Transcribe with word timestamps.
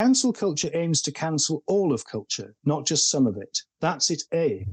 Cancel 0.00 0.32
culture 0.32 0.70
aims 0.74 1.00
to 1.02 1.12
cancel 1.12 1.62
all 1.68 1.92
of 1.92 2.04
culture, 2.04 2.56
not 2.64 2.84
just 2.84 3.10
some 3.10 3.28
of 3.28 3.36
it. 3.36 3.60
That's 3.80 4.10
its 4.10 4.24
aim. 4.34 4.66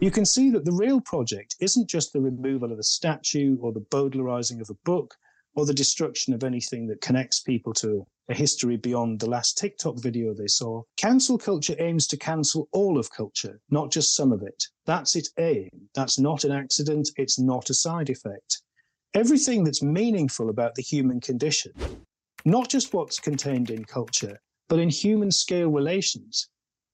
You 0.00 0.10
can 0.10 0.24
see 0.24 0.50
that 0.50 0.64
the 0.64 0.72
real 0.72 1.00
project 1.00 1.54
isn't 1.60 1.88
just 1.88 2.12
the 2.12 2.20
removal 2.20 2.72
of 2.72 2.80
a 2.80 2.82
statue 2.82 3.56
or 3.60 3.72
the 3.72 3.86
Bowdlerizing 3.92 4.60
of 4.60 4.68
a 4.68 4.78
book 4.84 5.14
or 5.54 5.64
the 5.64 5.72
destruction 5.72 6.34
of 6.34 6.42
anything 6.42 6.88
that 6.88 7.00
connects 7.00 7.38
people 7.40 7.72
to 7.74 8.04
a 8.28 8.34
history 8.34 8.76
beyond 8.76 9.20
the 9.20 9.30
last 9.30 9.56
TikTok 9.56 10.00
video 10.00 10.34
they 10.34 10.48
saw. 10.48 10.82
Cancel 10.96 11.38
culture 11.38 11.76
aims 11.78 12.08
to 12.08 12.16
cancel 12.16 12.68
all 12.72 12.98
of 12.98 13.12
culture, 13.12 13.60
not 13.70 13.92
just 13.92 14.16
some 14.16 14.32
of 14.32 14.42
it. 14.42 14.64
That's 14.86 15.14
its 15.14 15.30
aim. 15.38 15.68
That's 15.94 16.18
not 16.18 16.42
an 16.42 16.50
accident. 16.52 17.10
It's 17.16 17.38
not 17.38 17.70
a 17.70 17.74
side 17.74 18.10
effect. 18.10 18.62
Everything 19.14 19.62
that's 19.62 19.82
meaningful 19.82 20.50
about 20.50 20.74
the 20.74 20.82
human 20.82 21.20
condition 21.20 21.72
not 22.44 22.68
just 22.68 22.94
what's 22.94 23.20
contained 23.20 23.70
in 23.70 23.84
culture, 23.84 24.40
but 24.68 24.78
in 24.78 24.88
human 24.88 25.30
scale 25.30 25.70
relations, 25.70 26.48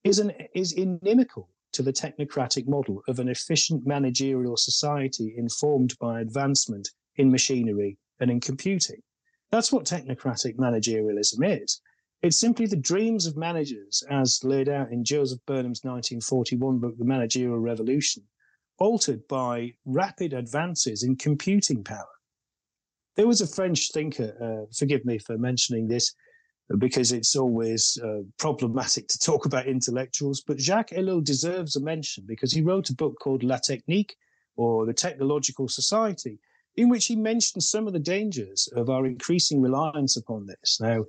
is, 0.04 0.18
an, 0.18 0.32
is 0.54 0.72
inimical 0.72 1.48
to 1.72 1.82
the 1.82 1.92
technocratic 1.92 2.66
model 2.66 3.02
of 3.08 3.18
an 3.18 3.28
efficient 3.28 3.86
managerial 3.86 4.56
society 4.56 5.34
informed 5.36 5.94
by 6.00 6.20
advancement 6.20 6.88
in 7.16 7.30
machinery 7.30 7.98
and 8.20 8.30
in 8.30 8.40
computing. 8.40 9.02
That's 9.50 9.70
what 9.70 9.84
technocratic 9.84 10.56
managerialism 10.56 11.62
is. 11.62 11.80
It's 12.22 12.38
simply 12.38 12.66
the 12.66 12.76
dreams 12.76 13.26
of 13.26 13.36
managers, 13.36 14.02
as 14.10 14.42
laid 14.42 14.68
out 14.68 14.90
in 14.90 15.04
Joseph 15.04 15.40
Burnham's 15.46 15.84
1941 15.84 16.78
book, 16.78 16.96
The 16.98 17.04
Managerial 17.04 17.58
Revolution, 17.58 18.22
altered 18.78 19.26
by 19.28 19.74
rapid 19.84 20.32
advances 20.32 21.02
in 21.02 21.16
computing 21.16 21.84
power. 21.84 22.15
There 23.16 23.26
was 23.26 23.40
a 23.40 23.46
French 23.46 23.92
thinker, 23.92 24.36
uh, 24.40 24.66
forgive 24.76 25.04
me 25.04 25.18
for 25.18 25.38
mentioning 25.38 25.88
this, 25.88 26.14
because 26.78 27.12
it's 27.12 27.36
always 27.36 27.98
uh, 28.04 28.22
problematic 28.38 29.08
to 29.08 29.18
talk 29.18 29.46
about 29.46 29.66
intellectuals, 29.66 30.42
but 30.46 30.58
Jacques 30.58 30.90
Ellul 30.90 31.24
deserves 31.24 31.76
a 31.76 31.80
mention 31.80 32.24
because 32.26 32.52
he 32.52 32.60
wrote 32.60 32.90
a 32.90 32.94
book 32.94 33.14
called 33.20 33.42
La 33.42 33.58
Technique, 33.58 34.16
or 34.56 34.86
The 34.86 34.94
Technological 34.94 35.68
Society, 35.68 36.38
in 36.76 36.88
which 36.88 37.06
he 37.06 37.16
mentioned 37.16 37.62
some 37.62 37.86
of 37.86 37.92
the 37.92 37.98
dangers 37.98 38.68
of 38.74 38.90
our 38.90 39.06
increasing 39.06 39.62
reliance 39.62 40.16
upon 40.16 40.46
this. 40.46 40.78
Now, 40.80 41.04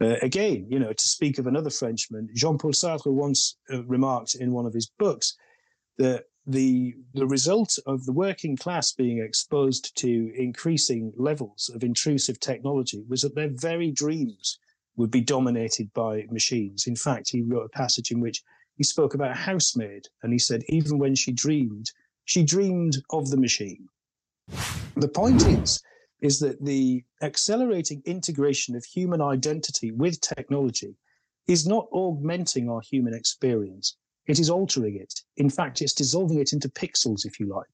uh, 0.00 0.16
again, 0.22 0.66
you 0.68 0.78
know, 0.78 0.92
to 0.92 1.08
speak 1.08 1.38
of 1.38 1.46
another 1.46 1.70
Frenchman, 1.70 2.28
Jean-Paul 2.34 2.72
Sartre 2.72 3.12
once 3.12 3.56
uh, 3.72 3.84
remarked 3.84 4.36
in 4.36 4.52
one 4.52 4.66
of 4.66 4.74
his 4.74 4.90
books 4.98 5.36
that 5.96 6.24
the 6.48 6.94
the 7.12 7.26
result 7.26 7.78
of 7.86 8.06
the 8.06 8.12
working 8.12 8.56
class 8.56 8.92
being 8.92 9.18
exposed 9.18 9.94
to 9.98 10.32
increasing 10.34 11.12
levels 11.16 11.70
of 11.74 11.84
intrusive 11.84 12.40
technology 12.40 13.04
was 13.06 13.20
that 13.20 13.34
their 13.34 13.50
very 13.52 13.90
dreams 13.90 14.58
would 14.96 15.10
be 15.10 15.20
dominated 15.20 15.92
by 15.92 16.24
machines. 16.30 16.86
In 16.86 16.96
fact, 16.96 17.30
he 17.30 17.42
wrote 17.42 17.66
a 17.66 17.78
passage 17.78 18.10
in 18.10 18.20
which 18.20 18.42
he 18.76 18.82
spoke 18.82 19.14
about 19.14 19.32
a 19.32 19.34
housemaid, 19.34 20.08
and 20.22 20.32
he 20.32 20.38
said 20.38 20.64
even 20.68 20.98
when 20.98 21.14
she 21.14 21.32
dreamed, 21.32 21.90
she 22.24 22.42
dreamed 22.42 22.96
of 23.10 23.30
the 23.30 23.36
machine. 23.36 23.86
The 24.96 25.08
point 25.08 25.46
is, 25.46 25.82
is 26.20 26.40
that 26.40 26.64
the 26.64 27.04
accelerating 27.22 28.02
integration 28.06 28.74
of 28.74 28.84
human 28.84 29.20
identity 29.20 29.90
with 29.92 30.20
technology 30.20 30.96
is 31.46 31.66
not 31.66 31.88
augmenting 31.92 32.68
our 32.70 32.80
human 32.80 33.14
experience. 33.14 33.96
It 34.28 34.38
is 34.38 34.50
altering 34.50 34.96
it. 34.96 35.14
In 35.38 35.48
fact, 35.48 35.80
it's 35.80 35.94
dissolving 35.94 36.38
it 36.38 36.52
into 36.52 36.68
pixels, 36.68 37.24
if 37.24 37.40
you 37.40 37.46
like. 37.46 37.66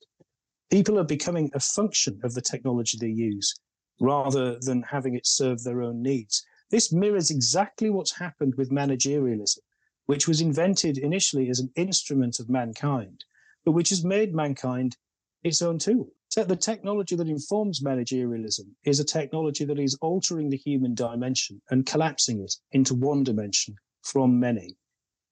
People 0.70 1.00
are 1.00 1.04
becoming 1.04 1.50
a 1.52 1.60
function 1.60 2.20
of 2.22 2.32
the 2.32 2.40
technology 2.40 2.96
they 2.96 3.08
use 3.08 3.52
rather 4.00 4.58
than 4.60 4.82
having 4.82 5.14
it 5.16 5.26
serve 5.26 5.62
their 5.62 5.82
own 5.82 6.00
needs. 6.00 6.44
This 6.70 6.92
mirrors 6.92 7.30
exactly 7.30 7.90
what's 7.90 8.16
happened 8.16 8.54
with 8.56 8.70
managerialism, 8.70 9.58
which 10.06 10.28
was 10.28 10.40
invented 10.40 10.96
initially 10.98 11.50
as 11.50 11.58
an 11.58 11.70
instrument 11.74 12.38
of 12.38 12.48
mankind, 12.48 13.24
but 13.64 13.72
which 13.72 13.88
has 13.88 14.04
made 14.04 14.32
mankind 14.32 14.96
its 15.42 15.60
own 15.60 15.78
tool. 15.78 16.08
So 16.28 16.44
the 16.44 16.56
technology 16.56 17.16
that 17.16 17.28
informs 17.28 17.82
managerialism 17.82 18.66
is 18.84 19.00
a 19.00 19.04
technology 19.04 19.64
that 19.64 19.78
is 19.78 19.96
altering 20.00 20.50
the 20.50 20.56
human 20.56 20.94
dimension 20.94 21.60
and 21.70 21.84
collapsing 21.84 22.40
it 22.40 22.54
into 22.72 22.94
one 22.94 23.24
dimension 23.24 23.74
from 24.02 24.38
many. 24.38 24.76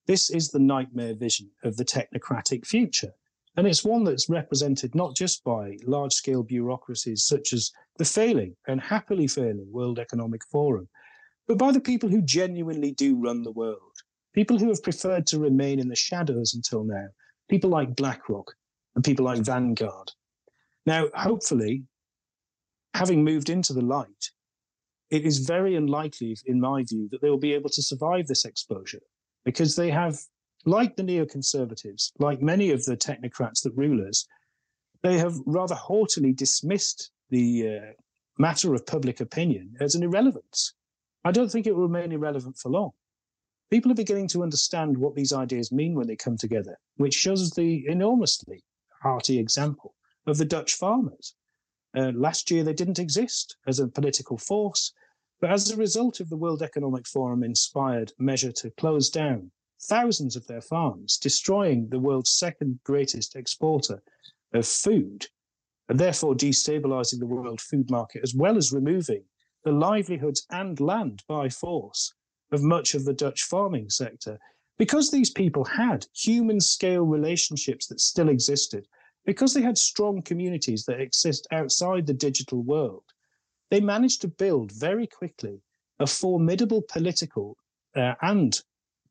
This 0.06 0.30
is 0.30 0.48
the 0.48 0.58
nightmare 0.58 1.14
vision 1.14 1.50
of 1.62 1.76
the 1.76 1.84
technocratic 1.84 2.66
future. 2.66 3.12
And 3.56 3.66
it's 3.66 3.84
one 3.84 4.02
that's 4.02 4.28
represented 4.28 4.94
not 4.94 5.14
just 5.14 5.44
by 5.44 5.76
large 5.84 6.12
scale 6.12 6.42
bureaucracies 6.42 7.24
such 7.24 7.52
as 7.52 7.70
the 7.98 8.04
failing 8.04 8.56
and 8.66 8.80
happily 8.80 9.28
failing 9.28 9.70
World 9.70 9.98
Economic 9.98 10.42
Forum, 10.50 10.88
but 11.46 11.58
by 11.58 11.70
the 11.70 11.80
people 11.80 12.08
who 12.08 12.22
genuinely 12.22 12.92
do 12.92 13.20
run 13.20 13.42
the 13.42 13.52
world, 13.52 13.92
people 14.32 14.58
who 14.58 14.68
have 14.68 14.82
preferred 14.82 15.26
to 15.28 15.38
remain 15.38 15.78
in 15.78 15.88
the 15.88 15.96
shadows 15.96 16.54
until 16.54 16.82
now, 16.82 17.08
people 17.48 17.70
like 17.70 17.94
BlackRock 17.94 18.54
and 18.94 19.04
people 19.04 19.26
like 19.26 19.42
Vanguard. 19.42 20.10
Now, 20.86 21.08
hopefully, 21.14 21.84
having 22.94 23.22
moved 23.22 23.50
into 23.50 23.72
the 23.72 23.82
light, 23.82 24.30
it 25.10 25.24
is 25.24 25.46
very 25.46 25.76
unlikely, 25.76 26.36
in 26.46 26.58
my 26.58 26.82
view, 26.84 27.08
that 27.10 27.20
they 27.20 27.28
will 27.30 27.36
be 27.38 27.52
able 27.52 27.70
to 27.70 27.82
survive 27.82 28.26
this 28.26 28.46
exposure 28.46 29.02
because 29.44 29.76
they 29.76 29.90
have, 29.90 30.18
like 30.64 30.96
the 30.96 31.02
neoconservatives, 31.02 32.12
like 32.18 32.40
many 32.40 32.70
of 32.70 32.84
the 32.84 32.96
technocrats 32.96 33.62
that 33.62 33.76
rule 33.76 34.06
us, 34.06 34.26
they 35.02 35.18
have 35.18 35.34
rather 35.46 35.74
haughtily 35.74 36.32
dismissed 36.32 37.10
the 37.30 37.68
uh, 37.68 37.92
matter 38.38 38.74
of 38.74 38.86
public 38.86 39.20
opinion 39.20 39.74
as 39.80 39.94
an 39.94 40.02
irrelevance. 40.02 40.74
I 41.24 41.32
don't 41.32 41.50
think 41.50 41.66
it 41.66 41.74
will 41.74 41.88
remain 41.88 42.12
irrelevant 42.12 42.58
for 42.58 42.68
long. 42.70 42.92
People 43.70 43.90
are 43.90 43.96
beginning 43.96 44.28
to 44.28 44.42
understand 44.42 44.98
what 44.98 45.14
these 45.14 45.32
ideas 45.32 45.72
mean 45.72 45.94
when 45.94 46.06
they 46.06 46.16
come 46.16 46.36
together, 46.36 46.78
which 46.96 47.14
shows 47.14 47.50
the 47.50 47.86
enormously 47.88 48.62
hearty 49.02 49.38
example 49.38 49.94
of 50.26 50.36
the 50.38 50.44
Dutch 50.44 50.74
farmers. 50.74 51.34
Uh, 51.96 52.12
last 52.14 52.50
year, 52.50 52.64
they 52.64 52.72
didn't 52.72 52.98
exist 52.98 53.56
as 53.66 53.78
a 53.78 53.88
political 53.88 54.38
force. 54.38 54.92
But 55.42 55.50
as 55.50 55.72
a 55.72 55.76
result 55.76 56.20
of 56.20 56.28
the 56.28 56.36
World 56.36 56.62
Economic 56.62 57.04
Forum 57.04 57.42
inspired 57.42 58.12
measure 58.16 58.52
to 58.52 58.70
close 58.70 59.10
down 59.10 59.50
thousands 59.80 60.36
of 60.36 60.46
their 60.46 60.60
farms, 60.60 61.16
destroying 61.16 61.88
the 61.88 61.98
world's 61.98 62.30
second 62.30 62.78
greatest 62.84 63.34
exporter 63.34 64.04
of 64.52 64.64
food, 64.68 65.26
and 65.88 65.98
therefore 65.98 66.36
destabilizing 66.36 67.18
the 67.18 67.26
world 67.26 67.60
food 67.60 67.90
market, 67.90 68.22
as 68.22 68.36
well 68.36 68.56
as 68.56 68.72
removing 68.72 69.24
the 69.64 69.72
livelihoods 69.72 70.46
and 70.50 70.78
land 70.78 71.24
by 71.26 71.48
force 71.48 72.14
of 72.52 72.62
much 72.62 72.94
of 72.94 73.04
the 73.04 73.12
Dutch 73.12 73.42
farming 73.42 73.90
sector. 73.90 74.38
Because 74.78 75.10
these 75.10 75.30
people 75.30 75.64
had 75.64 76.06
human 76.14 76.60
scale 76.60 77.02
relationships 77.02 77.88
that 77.88 78.00
still 78.00 78.28
existed, 78.28 78.86
because 79.26 79.54
they 79.54 79.62
had 79.62 79.76
strong 79.76 80.22
communities 80.22 80.84
that 80.84 81.00
exist 81.00 81.48
outside 81.50 82.06
the 82.06 82.14
digital 82.14 82.62
world, 82.62 83.02
they 83.72 83.80
managed 83.80 84.20
to 84.20 84.28
build 84.28 84.70
very 84.70 85.06
quickly 85.06 85.62
a 85.98 86.06
formidable 86.06 86.82
political 86.92 87.56
uh, 87.96 88.12
and 88.20 88.60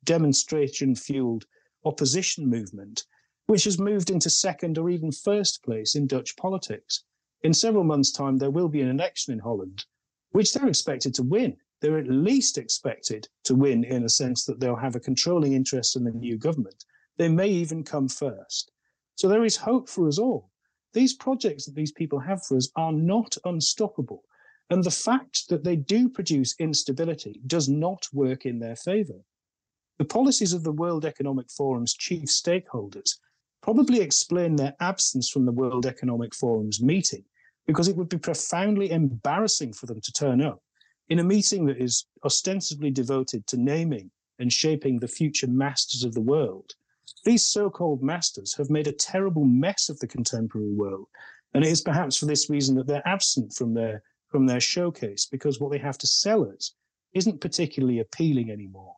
demonstration 0.04 0.94
fueled 0.94 1.46
opposition 1.84 2.48
movement, 2.48 3.06
which 3.48 3.64
has 3.64 3.80
moved 3.80 4.12
into 4.12 4.30
second 4.30 4.78
or 4.78 4.92
even 4.92 5.12
first 5.12 5.64
place 5.64 5.96
in 5.96 6.06
Dutch 6.06 6.38
politics. 6.38 7.06
In 7.42 7.56
several 7.56 7.84
months' 7.84 8.12
time, 8.12 8.38
there 8.38 8.52
will 8.52 8.70
be 8.70 8.82
an 8.82 8.92
election 8.92 9.34
in 9.34 9.40
Holland, 9.40 9.84
which 10.30 10.54
they're 10.54 10.68
expected 10.70 11.16
to 11.16 11.24
win. 11.24 11.58
They're 11.80 11.98
at 11.98 12.08
least 12.08 12.60
expected 12.60 13.28
to 13.46 13.56
win 13.56 13.84
in 13.84 14.04
a 14.04 14.10
sense 14.10 14.46
that 14.46 14.60
they'll 14.60 14.76
have 14.76 14.96
a 14.96 15.00
controlling 15.00 15.54
interest 15.54 15.96
in 15.96 16.04
the 16.04 16.12
new 16.12 16.38
government. 16.38 16.86
They 17.18 17.30
may 17.30 17.48
even 17.48 17.84
come 17.84 18.08
first. 18.08 18.72
So 19.16 19.28
there 19.28 19.44
is 19.44 19.58
hope 19.58 19.90
for 19.90 20.08
us 20.08 20.20
all. 20.20 20.52
These 20.94 21.16
projects 21.16 21.66
that 21.66 21.74
these 21.74 21.92
people 21.92 22.20
have 22.20 22.46
for 22.46 22.58
us 22.58 22.70
are 22.76 22.94
not 22.94 23.36
unstoppable. 23.44 24.24
And 24.72 24.86
the 24.86 24.90
fact 24.90 25.50
that 25.50 25.66
they 25.66 25.76
do 25.76 26.08
produce 26.08 26.56
instability 26.58 27.42
does 27.46 27.68
not 27.68 28.08
work 28.14 28.46
in 28.46 28.58
their 28.58 28.78
favor. 28.78 29.20
The 30.00 30.06
policies 30.06 30.54
of 30.54 30.64
the 30.64 30.72
World 30.72 31.04
Economic 31.06 31.48
Forum's 31.52 31.94
chief 31.94 32.30
stakeholders 32.30 33.18
probably 33.62 34.00
explain 34.00 34.56
their 34.56 34.74
absence 34.80 35.30
from 35.30 35.46
the 35.46 35.52
World 35.52 35.86
Economic 35.86 36.34
Forum's 36.34 36.82
meeting 36.82 37.26
because 37.68 37.90
it 37.90 37.98
would 37.98 38.08
be 38.08 38.18
profoundly 38.18 38.92
embarrassing 38.92 39.74
for 39.74 39.88
them 39.88 40.00
to 40.00 40.12
turn 40.14 40.42
up 40.42 40.64
in 41.10 41.20
a 41.20 41.24
meeting 41.24 41.66
that 41.66 41.78
is 41.78 42.06
ostensibly 42.24 42.90
devoted 42.90 43.46
to 43.48 43.58
naming 43.58 44.10
and 44.40 44.54
shaping 44.54 45.00
the 45.00 45.08
future 45.08 45.48
masters 45.48 46.06
of 46.06 46.14
the 46.14 46.22
world. 46.22 46.76
These 47.26 47.44
so 47.44 47.70
called 47.70 48.02
masters 48.02 48.56
have 48.56 48.70
made 48.70 48.88
a 48.88 48.94
terrible 48.94 49.44
mess 49.44 49.90
of 49.90 50.00
the 50.00 50.08
contemporary 50.08 50.72
world, 50.72 51.10
and 51.54 51.66
it 51.66 51.70
is 51.70 51.82
perhaps 51.82 52.16
for 52.16 52.26
this 52.26 52.50
reason 52.50 52.76
that 52.76 52.88
they're 52.88 53.06
absent 53.06 53.52
from 53.52 53.74
their 53.74 54.02
from 54.32 54.46
their 54.46 54.60
showcase 54.60 55.28
because 55.30 55.60
what 55.60 55.72
they 55.72 55.78
have 55.78 55.98
to 56.00 56.08
sell 56.08 56.50
us 56.50 56.74
isn't 57.14 57.42
particularly 57.42 58.00
appealing 58.00 58.50
anymore. 58.50 58.96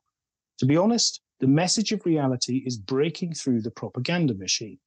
To 0.60 0.66
be 0.66 0.78
honest, 0.78 1.22
the 1.40 1.48
message 1.48 1.92
of 1.92 2.06
reality 2.06 2.64
is 2.66 2.78
breaking 2.78 3.34
through 3.34 3.62
the 3.62 3.72
propaganda 3.72 4.36
machine. 4.36 4.80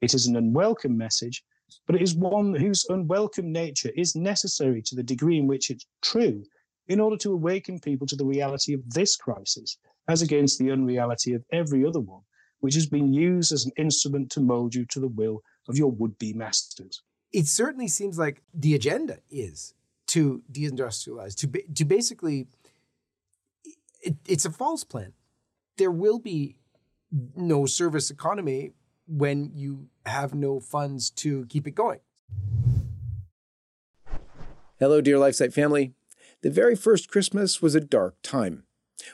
It 0.00 0.14
is 0.14 0.26
an 0.26 0.36
unwelcome 0.36 0.96
message, 0.96 1.44
but 1.86 1.94
it 1.94 2.02
is 2.02 2.14
one 2.14 2.54
whose 2.54 2.86
unwelcome 2.88 3.52
nature 3.52 3.90
is 3.94 4.16
necessary 4.16 4.82
to 4.82 4.96
the 4.96 5.02
degree 5.02 5.38
in 5.38 5.46
which 5.46 5.70
it's 5.70 5.86
true, 6.02 6.42
in 6.88 6.98
order 6.98 7.16
to 7.18 7.32
awaken 7.32 7.78
people 7.78 8.06
to 8.06 8.16
the 8.16 8.24
reality 8.24 8.72
of 8.72 8.80
this 8.90 9.14
crisis, 9.14 9.78
as 10.08 10.22
against 10.22 10.58
the 10.58 10.72
unreality 10.72 11.34
of 11.34 11.44
every 11.52 11.86
other 11.86 12.00
one, 12.00 12.22
which 12.60 12.74
has 12.74 12.86
been 12.86 13.12
used 13.12 13.52
as 13.52 13.66
an 13.66 13.72
instrument 13.76 14.30
to 14.30 14.40
mold 14.40 14.74
you 14.74 14.84
to 14.86 14.98
the 14.98 15.08
will 15.08 15.42
of 15.68 15.76
your 15.76 15.92
would 15.92 16.18
be 16.18 16.32
masters. 16.32 17.02
It 17.32 17.46
certainly 17.46 17.86
seems 17.86 18.18
like 18.18 18.42
the 18.52 18.74
agenda 18.74 19.18
is 19.30 19.74
to 20.10 20.42
deindustrialize, 20.50 21.36
to, 21.36 21.46
to 21.72 21.84
basically, 21.84 22.48
it, 24.02 24.16
it's 24.26 24.44
a 24.44 24.50
false 24.50 24.82
plan. 24.82 25.12
There 25.78 25.90
will 25.92 26.18
be 26.18 26.56
no 27.36 27.64
service 27.64 28.10
economy 28.10 28.72
when 29.06 29.52
you 29.54 29.86
have 30.04 30.34
no 30.34 30.58
funds 30.58 31.10
to 31.10 31.46
keep 31.46 31.66
it 31.66 31.76
going. 31.76 32.00
Hello, 34.80 35.00
dear 35.00 35.16
LifeSite 35.16 35.52
family. 35.52 35.94
The 36.42 36.50
very 36.50 36.74
first 36.74 37.08
Christmas 37.08 37.62
was 37.62 37.76
a 37.76 37.80
dark 37.80 38.16
time. 38.22 38.64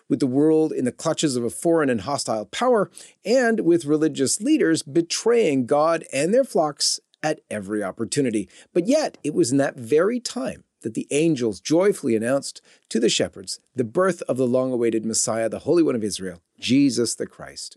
With 0.09 0.21
the 0.21 0.27
world 0.27 0.73
in 0.73 0.87
the 0.87 0.93
clutches 0.93 1.37
of 1.37 1.45
a 1.45 1.51
foreign 1.51 1.91
and 1.91 2.01
hostile 2.01 2.47
power, 2.47 2.91
and 3.25 3.61
with 3.61 3.85
religious 3.85 4.41
leaders 4.41 4.83
betraying 4.83 5.67
God 5.67 6.05
and 6.13 6.33
their 6.33 6.43
flocks 6.43 7.01
at 7.23 7.41
every 7.51 7.83
opportunity. 7.83 8.49
But 8.73 8.87
yet, 8.87 9.19
it 9.23 9.35
was 9.35 9.53
in 9.53 9.59
that 9.59 9.77
very 9.77 10.21
time 10.21 10.65
that 10.87 10.95
the 10.95 11.09
angels 11.11 11.59
joyfully 11.59 12.15
announced 12.15 12.63
to 12.89 13.01
the 13.01 13.09
shepherds 13.09 13.59
the 13.75 13.83
birth 13.83 14.23
of 14.29 14.37
the 14.37 14.47
long 14.47 14.73
awaited 14.73 15.05
Messiah, 15.05 15.49
the 15.49 15.59
Holy 15.59 15.83
One 15.83 15.97
of 15.97 16.05
Israel, 16.05 16.41
Jesus 16.61 17.17
the 17.17 17.27
Christ. 17.27 17.77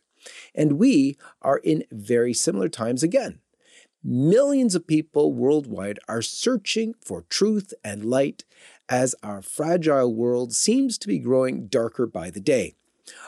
And 0.54 0.74
we 0.74 1.18
are 1.42 1.58
in 1.58 1.86
very 1.92 2.36
similar 2.36 2.70
times 2.70 3.02
again. 3.02 3.40
Millions 4.04 4.76
of 4.76 4.86
people 4.86 5.34
worldwide 5.34 5.98
are 6.08 6.22
searching 6.22 6.94
for 7.04 7.24
truth 7.24 7.74
and 7.84 8.06
light 8.06 8.46
as 8.88 9.16
our 9.24 9.42
fragile 9.42 10.14
world 10.14 10.54
seems 10.54 11.00
to 11.00 11.08
be 11.08 11.18
growing 11.18 11.66
darker 11.66 12.06
by 12.06 12.30
the 12.30 12.40
day. 12.40 12.76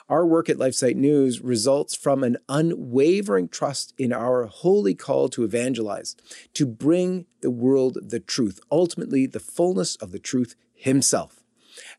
Our 0.09 0.25
work 0.25 0.49
at 0.49 0.57
LifeSite 0.57 0.95
News 0.95 1.41
results 1.41 1.95
from 1.95 2.23
an 2.23 2.37
unwavering 2.49 3.47
trust 3.49 3.93
in 3.97 4.11
our 4.11 4.45
holy 4.45 4.93
call 4.93 5.29
to 5.29 5.43
evangelize, 5.43 6.15
to 6.53 6.65
bring 6.65 7.25
the 7.41 7.51
world 7.51 7.97
the 8.01 8.19
truth, 8.19 8.59
ultimately, 8.71 9.25
the 9.25 9.39
fullness 9.39 9.95
of 9.97 10.11
the 10.11 10.19
truth 10.19 10.55
Himself. 10.73 11.43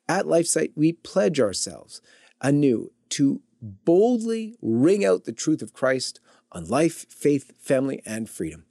At 0.08 0.26
LifeSite, 0.26 0.72
we 0.74 0.92
pledge 0.92 1.40
ourselves 1.40 2.00
anew 2.40 2.92
to 3.10 3.40
boldly 3.60 4.56
ring 4.60 5.04
out 5.04 5.24
the 5.24 5.32
truth 5.32 5.62
of 5.62 5.72
Christ 5.72 6.20
on 6.50 6.66
life, 6.66 7.06
faith, 7.08 7.52
family, 7.58 8.02
and 8.04 8.28
freedom. 8.28 8.66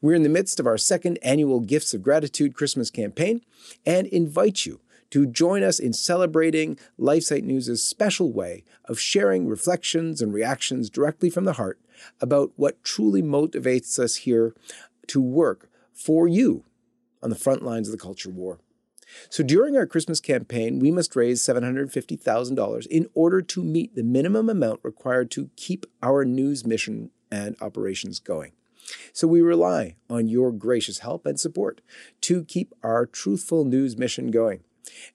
We're 0.00 0.14
in 0.14 0.22
the 0.22 0.28
midst 0.28 0.60
of 0.60 0.66
our 0.66 0.78
second 0.78 1.18
annual 1.22 1.60
Gifts 1.60 1.94
of 1.94 2.02
Gratitude 2.02 2.54
Christmas 2.54 2.90
campaign 2.90 3.40
and 3.86 4.06
invite 4.08 4.66
you 4.66 4.80
to 5.10 5.26
join 5.26 5.62
us 5.62 5.78
in 5.78 5.92
celebrating 5.92 6.78
LifeSite 6.98 7.44
News' 7.44 7.82
special 7.82 8.32
way 8.32 8.64
of 8.84 9.00
sharing 9.00 9.46
reflections 9.46 10.20
and 10.20 10.32
reactions 10.32 10.90
directly 10.90 11.30
from 11.30 11.44
the 11.44 11.54
heart 11.54 11.80
about 12.20 12.52
what 12.56 12.82
truly 12.84 13.22
motivates 13.22 13.98
us 13.98 14.16
here 14.16 14.54
to 15.08 15.20
work 15.20 15.68
for 15.92 16.26
you 16.26 16.64
on 17.22 17.30
the 17.30 17.36
front 17.36 17.62
lines 17.62 17.88
of 17.88 17.92
the 17.92 18.02
culture 18.02 18.30
war. 18.30 18.60
So 19.28 19.42
during 19.42 19.76
our 19.76 19.86
Christmas 19.86 20.20
campaign, 20.20 20.78
we 20.78 20.90
must 20.90 21.16
raise 21.16 21.42
$750,000 21.42 22.86
in 22.86 23.08
order 23.14 23.42
to 23.42 23.62
meet 23.62 23.94
the 23.94 24.04
minimum 24.04 24.48
amount 24.48 24.80
required 24.82 25.30
to 25.32 25.50
keep 25.56 25.84
our 26.02 26.24
news 26.24 26.64
mission 26.64 27.10
and 27.30 27.56
operations 27.60 28.20
going. 28.20 28.52
So 29.12 29.28
we 29.28 29.40
rely 29.40 29.96
on 30.08 30.28
your 30.28 30.52
gracious 30.52 31.00
help 31.00 31.26
and 31.26 31.38
support 31.38 31.80
to 32.22 32.44
keep 32.44 32.74
our 32.82 33.06
truthful 33.06 33.64
news 33.64 33.96
mission 33.96 34.30
going, 34.30 34.60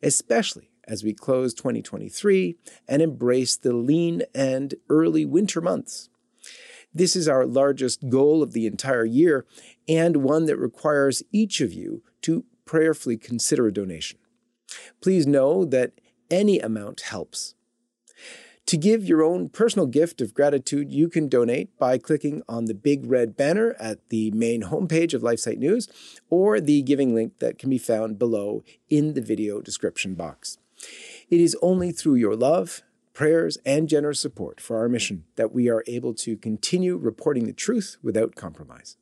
especially 0.01 0.69
as 0.88 1.03
we 1.03 1.13
close 1.13 1.53
2023 1.53 2.56
and 2.88 3.01
embrace 3.01 3.57
the 3.57 3.73
lean 3.73 4.23
and 4.33 4.75
early 4.89 5.25
winter 5.25 5.62
months. 5.62 6.09
This 6.94 7.15
is 7.15 7.27
our 7.27 7.45
largest 7.45 8.09
goal 8.09 8.41
of 8.41 8.53
the 8.53 8.65
entire 8.65 9.06
year 9.06 9.45
and 9.88 10.17
one 10.17 10.45
that 10.45 10.57
requires 10.57 11.23
each 11.31 11.59
of 11.59 11.73
you 11.73 12.03
to 12.21 12.45
prayerfully 12.65 13.17
consider 13.17 13.67
a 13.67 13.73
donation. 13.73 14.17
Please 15.01 15.27
know 15.27 15.65
that 15.65 15.91
any 16.31 16.59
amount 16.59 17.01
helps. 17.01 17.56
To 18.67 18.77
give 18.77 19.03
your 19.03 19.21
own 19.21 19.50
personal 19.50 19.85
gift 19.85 20.21
of 20.21 20.33
gratitude, 20.33 20.91
you 20.91 21.07
can 21.07 21.29
donate 21.29 21.77
by 21.77 22.00
clicking 22.00 22.41
on 22.50 22.65
the 22.65 22.73
big 22.73 23.06
red 23.06 23.38
banner 23.38 23.75
at 23.79 24.09
the 24.09 24.31
main 24.31 24.63
homepage 24.63 25.13
of 25.13 25.21
LifeSite 25.21 25.59
News 25.59 25.88
or 26.31 26.59
the 26.59 26.81
giving 26.81 27.13
link 27.13 27.38
that 27.39 27.59
can 27.59 27.69
be 27.69 27.77
found 27.77 28.17
below 28.17 28.63
in 28.89 29.13
the 29.13 29.21
video 29.21 29.62
description 29.62 30.15
box. 30.15 30.57
It 31.29 31.39
is 31.39 31.56
only 31.62 31.91
through 31.91 32.15
your 32.15 32.35
love, 32.35 32.81
prayers, 33.13 33.59
and 33.67 33.88
generous 33.88 34.19
support 34.19 34.59
for 34.59 34.77
our 34.77 34.89
mission 34.89 35.25
that 35.35 35.53
we 35.53 35.69
are 35.69 35.83
able 35.85 36.15
to 36.15 36.35
continue 36.35 36.97
reporting 36.97 37.45
the 37.45 37.53
truth 37.53 37.97
without 38.01 38.35
compromise. 38.35 38.97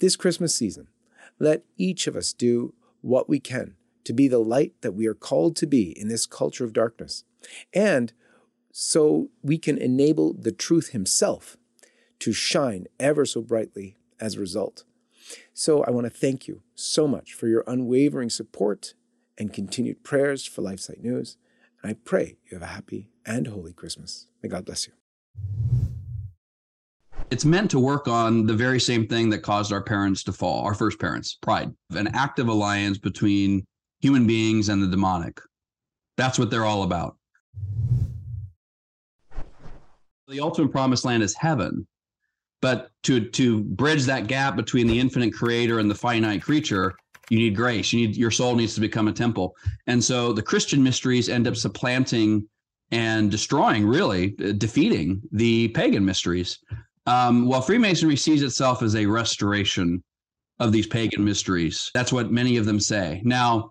This 0.00 0.16
Christmas 0.16 0.52
season, 0.52 0.88
let 1.38 1.62
each 1.76 2.08
of 2.08 2.16
us 2.16 2.32
do 2.32 2.74
what 3.02 3.28
we 3.28 3.38
can 3.38 3.76
to 4.02 4.12
be 4.12 4.26
the 4.26 4.40
light 4.40 4.72
that 4.80 4.94
we 4.94 5.06
are 5.06 5.14
called 5.14 5.54
to 5.56 5.66
be 5.66 5.96
in 5.96 6.08
this 6.08 6.26
culture 6.26 6.64
of 6.64 6.72
darkness, 6.72 7.22
and 7.72 8.12
so 8.72 9.28
we 9.42 9.58
can 9.58 9.78
enable 9.78 10.32
the 10.32 10.52
truth 10.52 10.90
Himself 10.90 11.56
to 12.20 12.32
shine 12.32 12.86
ever 12.98 13.24
so 13.24 13.40
brightly 13.40 13.96
as 14.20 14.36
a 14.36 14.40
result. 14.40 14.84
So 15.54 15.82
I 15.84 15.90
want 15.90 16.06
to 16.06 16.10
thank 16.10 16.48
you 16.48 16.62
so 16.74 17.06
much 17.06 17.32
for 17.34 17.48
your 17.48 17.64
unwavering 17.66 18.30
support 18.30 18.94
and 19.38 19.52
continued 19.52 20.04
prayers 20.04 20.46
for 20.46 20.62
LifeSite 20.62 21.02
News. 21.02 21.36
And 21.82 21.90
I 21.90 21.96
pray 22.04 22.36
you 22.44 22.56
have 22.56 22.62
a 22.62 22.72
happy 22.72 23.10
and 23.24 23.46
holy 23.46 23.72
Christmas. 23.72 24.26
May 24.42 24.48
God 24.48 24.64
bless 24.64 24.86
you. 24.86 24.92
It's 27.30 27.44
meant 27.44 27.70
to 27.70 27.78
work 27.78 28.08
on 28.08 28.46
the 28.46 28.54
very 28.54 28.80
same 28.80 29.06
thing 29.06 29.30
that 29.30 29.38
caused 29.38 29.72
our 29.72 29.82
parents 29.82 30.24
to 30.24 30.32
fall, 30.32 30.64
our 30.64 30.74
first 30.74 30.98
parents, 30.98 31.38
pride, 31.40 31.72
an 31.90 32.08
active 32.08 32.48
alliance 32.48 32.98
between 32.98 33.64
human 34.00 34.26
beings 34.26 34.68
and 34.68 34.82
the 34.82 34.88
demonic. 34.88 35.40
That's 36.16 36.38
what 36.38 36.50
they're 36.50 36.66
all 36.66 36.82
about. 36.82 37.16
The 40.30 40.40
ultimate 40.40 40.70
promised 40.70 41.04
land 41.04 41.22
is 41.22 41.34
heaven. 41.34 41.86
But 42.62 42.90
to 43.04 43.28
to 43.30 43.64
bridge 43.64 44.04
that 44.04 44.26
gap 44.28 44.54
between 44.54 44.86
the 44.86 44.98
infinite 44.98 45.32
creator 45.32 45.78
and 45.78 45.90
the 45.90 45.94
finite 45.94 46.42
creature, 46.42 46.94
you 47.30 47.38
need 47.38 47.56
grace. 47.56 47.92
You 47.92 48.06
need 48.06 48.16
your 48.16 48.30
soul 48.30 48.54
needs 48.54 48.74
to 48.74 48.80
become 48.80 49.08
a 49.08 49.12
temple. 49.12 49.56
And 49.86 50.02
so 50.02 50.32
the 50.32 50.42
Christian 50.42 50.82
mysteries 50.82 51.28
end 51.28 51.48
up 51.48 51.56
supplanting 51.56 52.46
and 52.92 53.30
destroying, 53.30 53.86
really 53.86 54.30
defeating 54.58 55.22
the 55.32 55.68
pagan 55.68 56.04
mysteries. 56.04 56.58
Um, 57.06 57.46
while 57.46 57.62
Freemasonry 57.62 58.16
sees 58.16 58.42
itself 58.42 58.82
as 58.82 58.94
a 58.94 59.06
restoration 59.06 60.02
of 60.58 60.70
these 60.70 60.86
pagan 60.86 61.24
mysteries, 61.24 61.90
that's 61.94 62.12
what 62.12 62.30
many 62.30 62.56
of 62.56 62.66
them 62.66 62.78
say. 62.78 63.22
Now, 63.24 63.70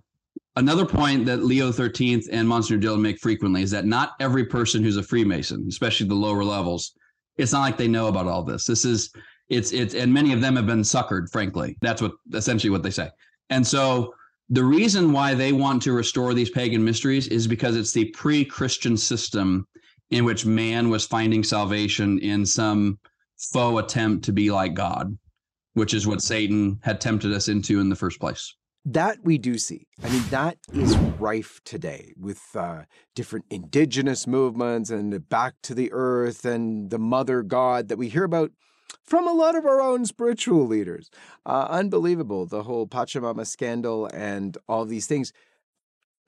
another 0.59 0.85
point 0.85 1.25
that 1.25 1.43
Leo 1.43 1.71
13th 1.71 2.27
and 2.31 2.47
Monsignor 2.47 2.79
Dillon 2.79 3.01
make 3.01 3.17
frequently 3.19 3.61
is 3.61 3.71
that 3.71 3.85
not 3.85 4.15
every 4.19 4.45
person 4.45 4.83
who's 4.83 4.97
a 4.97 5.03
Freemason, 5.03 5.65
especially 5.69 6.07
the 6.07 6.13
lower 6.13 6.43
levels, 6.43 6.93
it's 7.37 7.53
not 7.53 7.61
like 7.61 7.77
they 7.77 7.87
know 7.87 8.07
about 8.07 8.27
all 8.27 8.43
this. 8.43 8.65
This 8.65 8.83
is 8.83 9.11
it's 9.47 9.71
it's 9.71 9.95
and 9.95 10.13
many 10.13 10.33
of 10.33 10.41
them 10.41 10.57
have 10.57 10.67
been 10.67 10.81
suckered, 10.81 11.31
frankly. 11.31 11.77
That's 11.81 12.01
what 12.01 12.11
essentially 12.33 12.69
what 12.69 12.83
they 12.83 12.91
say. 12.91 13.09
And 13.49 13.65
so 13.65 14.13
the 14.49 14.63
reason 14.63 15.13
why 15.13 15.33
they 15.33 15.53
want 15.53 15.81
to 15.83 15.93
restore 15.93 16.33
these 16.33 16.49
pagan 16.49 16.83
mysteries 16.83 17.27
is 17.27 17.47
because 17.47 17.77
it's 17.77 17.93
the 17.93 18.05
pre-Christian 18.11 18.97
system 18.97 19.65
in 20.11 20.25
which 20.25 20.45
man 20.45 20.89
was 20.89 21.05
finding 21.05 21.43
salvation 21.43 22.19
in 22.19 22.45
some 22.45 22.99
faux 23.53 23.81
attempt 23.81 24.25
to 24.25 24.33
be 24.33 24.51
like 24.51 24.73
God, 24.73 25.17
which 25.73 25.93
is 25.93 26.05
what 26.05 26.21
Satan 26.21 26.79
had 26.83 26.99
tempted 26.99 27.31
us 27.31 27.47
into 27.47 27.79
in 27.79 27.87
the 27.87 27.95
first 27.95 28.19
place. 28.19 28.55
That 28.93 29.19
we 29.23 29.37
do 29.37 29.59
see. 29.59 29.85
I 30.03 30.09
mean, 30.09 30.23
that 30.31 30.57
is 30.73 30.97
rife 30.97 31.61
today 31.63 32.11
with 32.17 32.41
uh, 32.55 32.85
different 33.13 33.45
indigenous 33.51 34.25
movements 34.25 34.89
and 34.89 35.29
back 35.29 35.53
to 35.63 35.75
the 35.75 35.91
earth 35.91 36.43
and 36.43 36.89
the 36.89 36.97
mother 36.97 37.43
god 37.43 37.87
that 37.89 37.99
we 37.99 38.09
hear 38.09 38.23
about 38.23 38.49
from 39.05 39.27
a 39.27 39.31
lot 39.31 39.55
of 39.55 39.63
our 39.63 39.79
own 39.79 40.07
spiritual 40.07 40.65
leaders. 40.65 41.11
Uh, 41.45 41.67
unbelievable, 41.69 42.47
the 42.47 42.63
whole 42.63 42.87
Pachamama 42.87 43.45
scandal 43.45 44.09
and 44.11 44.57
all 44.67 44.85
these 44.85 45.05
things. 45.05 45.33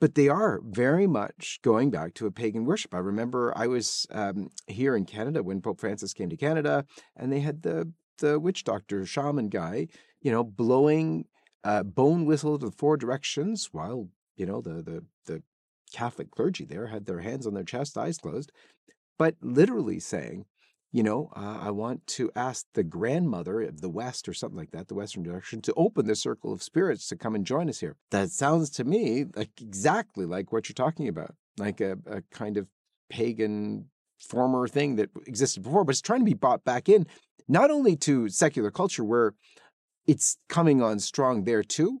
But 0.00 0.14
they 0.14 0.28
are 0.28 0.60
very 0.62 1.08
much 1.08 1.58
going 1.64 1.90
back 1.90 2.14
to 2.14 2.26
a 2.26 2.30
pagan 2.30 2.64
worship. 2.64 2.94
I 2.94 2.98
remember 2.98 3.52
I 3.56 3.66
was 3.66 4.06
um, 4.12 4.50
here 4.68 4.94
in 4.94 5.04
Canada 5.04 5.42
when 5.42 5.62
Pope 5.62 5.80
Francis 5.80 6.14
came 6.14 6.30
to 6.30 6.36
Canada, 6.36 6.84
and 7.16 7.32
they 7.32 7.40
had 7.40 7.62
the 7.62 7.90
the 8.18 8.38
witch 8.38 8.62
doctor 8.62 9.04
shaman 9.04 9.48
guy, 9.48 9.88
you 10.20 10.30
know, 10.30 10.44
blowing 10.44 11.24
uh, 11.64 11.82
bone 11.82 12.24
whistle 12.24 12.58
to 12.58 12.66
the 12.66 12.72
four 12.72 12.96
directions 12.96 13.68
while 13.72 14.08
you 14.36 14.46
know 14.46 14.60
the 14.60 14.82
the 14.82 15.04
the 15.26 15.42
Catholic 15.92 16.30
clergy 16.30 16.64
there 16.64 16.86
had 16.86 17.06
their 17.06 17.20
hands 17.20 17.46
on 17.46 17.54
their 17.54 17.64
chest, 17.64 17.98
eyes 17.98 18.18
closed, 18.18 18.50
but 19.18 19.36
literally 19.40 20.00
saying 20.00 20.46
you 20.92 21.02
know, 21.02 21.30
uh, 21.34 21.58
I 21.62 21.70
want 21.70 22.06
to 22.08 22.30
ask 22.36 22.66
the 22.74 22.82
grandmother 22.82 23.62
of 23.62 23.80
the 23.80 23.88
West 23.88 24.28
or 24.28 24.34
something 24.34 24.58
like 24.58 24.72
that, 24.72 24.88
the 24.88 24.94
Western 24.94 25.22
direction, 25.22 25.62
to 25.62 25.72
open 25.74 26.06
the 26.06 26.14
circle 26.14 26.52
of 26.52 26.62
spirits 26.62 27.08
to 27.08 27.16
come 27.16 27.34
and 27.34 27.46
join 27.46 27.70
us 27.70 27.80
here. 27.80 27.96
That 28.10 28.30
sounds 28.30 28.68
to 28.70 28.84
me 28.84 29.24
like 29.34 29.50
exactly 29.60 30.26
like 30.26 30.52
what 30.52 30.68
you're 30.68 30.74
talking 30.74 31.08
about, 31.08 31.34
like 31.58 31.80
a, 31.80 31.96
a 32.06 32.22
kind 32.30 32.58
of 32.58 32.66
pagan 33.08 33.86
former 34.18 34.68
thing 34.68 34.96
that 34.96 35.08
existed 35.26 35.62
before, 35.62 35.84
but 35.84 35.92
it's 35.92 36.02
trying 36.02 36.20
to 36.20 36.26
be 36.26 36.34
brought 36.34 36.62
back 36.62 36.90
in, 36.90 37.06
not 37.48 37.70
only 37.70 37.96
to 37.96 38.28
secular 38.28 38.70
culture 38.70 39.02
where 39.02 39.34
it's 40.06 40.36
coming 40.48 40.82
on 40.82 40.98
strong 40.98 41.44
there 41.44 41.62
too, 41.62 42.00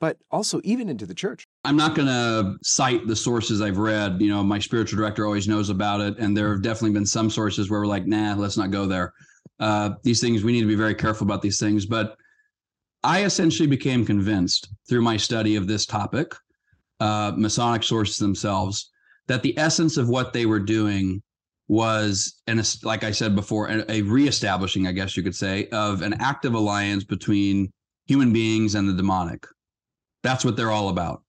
but 0.00 0.16
also 0.30 0.60
even 0.64 0.88
into 0.88 1.06
the 1.06 1.14
church. 1.14 1.44
I'm 1.64 1.76
not 1.76 1.94
going 1.94 2.08
to 2.08 2.56
cite 2.62 3.06
the 3.06 3.16
sources 3.16 3.60
I've 3.60 3.78
read. 3.78 4.20
You 4.20 4.30
know, 4.30 4.42
my 4.42 4.58
spiritual 4.58 4.98
director 4.98 5.26
always 5.26 5.48
knows 5.48 5.70
about 5.70 6.00
it. 6.00 6.18
And 6.18 6.36
there 6.36 6.52
have 6.52 6.62
definitely 6.62 6.92
been 6.92 7.06
some 7.06 7.30
sources 7.30 7.70
where 7.70 7.80
we're 7.80 7.86
like, 7.86 8.06
nah, 8.06 8.34
let's 8.34 8.56
not 8.56 8.70
go 8.70 8.86
there. 8.86 9.12
Uh, 9.60 9.90
these 10.04 10.20
things, 10.20 10.44
we 10.44 10.52
need 10.52 10.60
to 10.60 10.66
be 10.66 10.74
very 10.74 10.94
careful 10.94 11.26
about 11.26 11.42
these 11.42 11.58
things. 11.58 11.84
But 11.84 12.16
I 13.02 13.24
essentially 13.24 13.68
became 13.68 14.04
convinced 14.04 14.68
through 14.88 15.02
my 15.02 15.16
study 15.16 15.56
of 15.56 15.66
this 15.66 15.86
topic, 15.86 16.34
uh, 17.00 17.32
Masonic 17.36 17.82
sources 17.82 18.18
themselves, 18.18 18.90
that 19.26 19.42
the 19.42 19.56
essence 19.58 19.96
of 19.96 20.08
what 20.08 20.32
they 20.32 20.46
were 20.46 20.60
doing 20.60 21.22
was, 21.68 22.40
and 22.46 22.78
like 22.82 23.04
I 23.04 23.10
said 23.10 23.36
before, 23.36 23.68
a, 23.88 24.02
reestablishing, 24.02 24.86
I 24.86 24.92
guess 24.92 25.16
you 25.16 25.22
could 25.22 25.36
say, 25.36 25.68
of 25.68 26.02
an 26.02 26.14
active 26.14 26.54
alliance 26.54 27.04
between 27.04 27.70
human 28.06 28.32
beings 28.32 28.74
and 28.74 28.88
the 28.88 28.94
demonic. 28.94 29.46
That's 30.22 30.44
what 30.44 30.56
they're 30.56 30.70
all 30.70 30.88
about. 30.88 31.22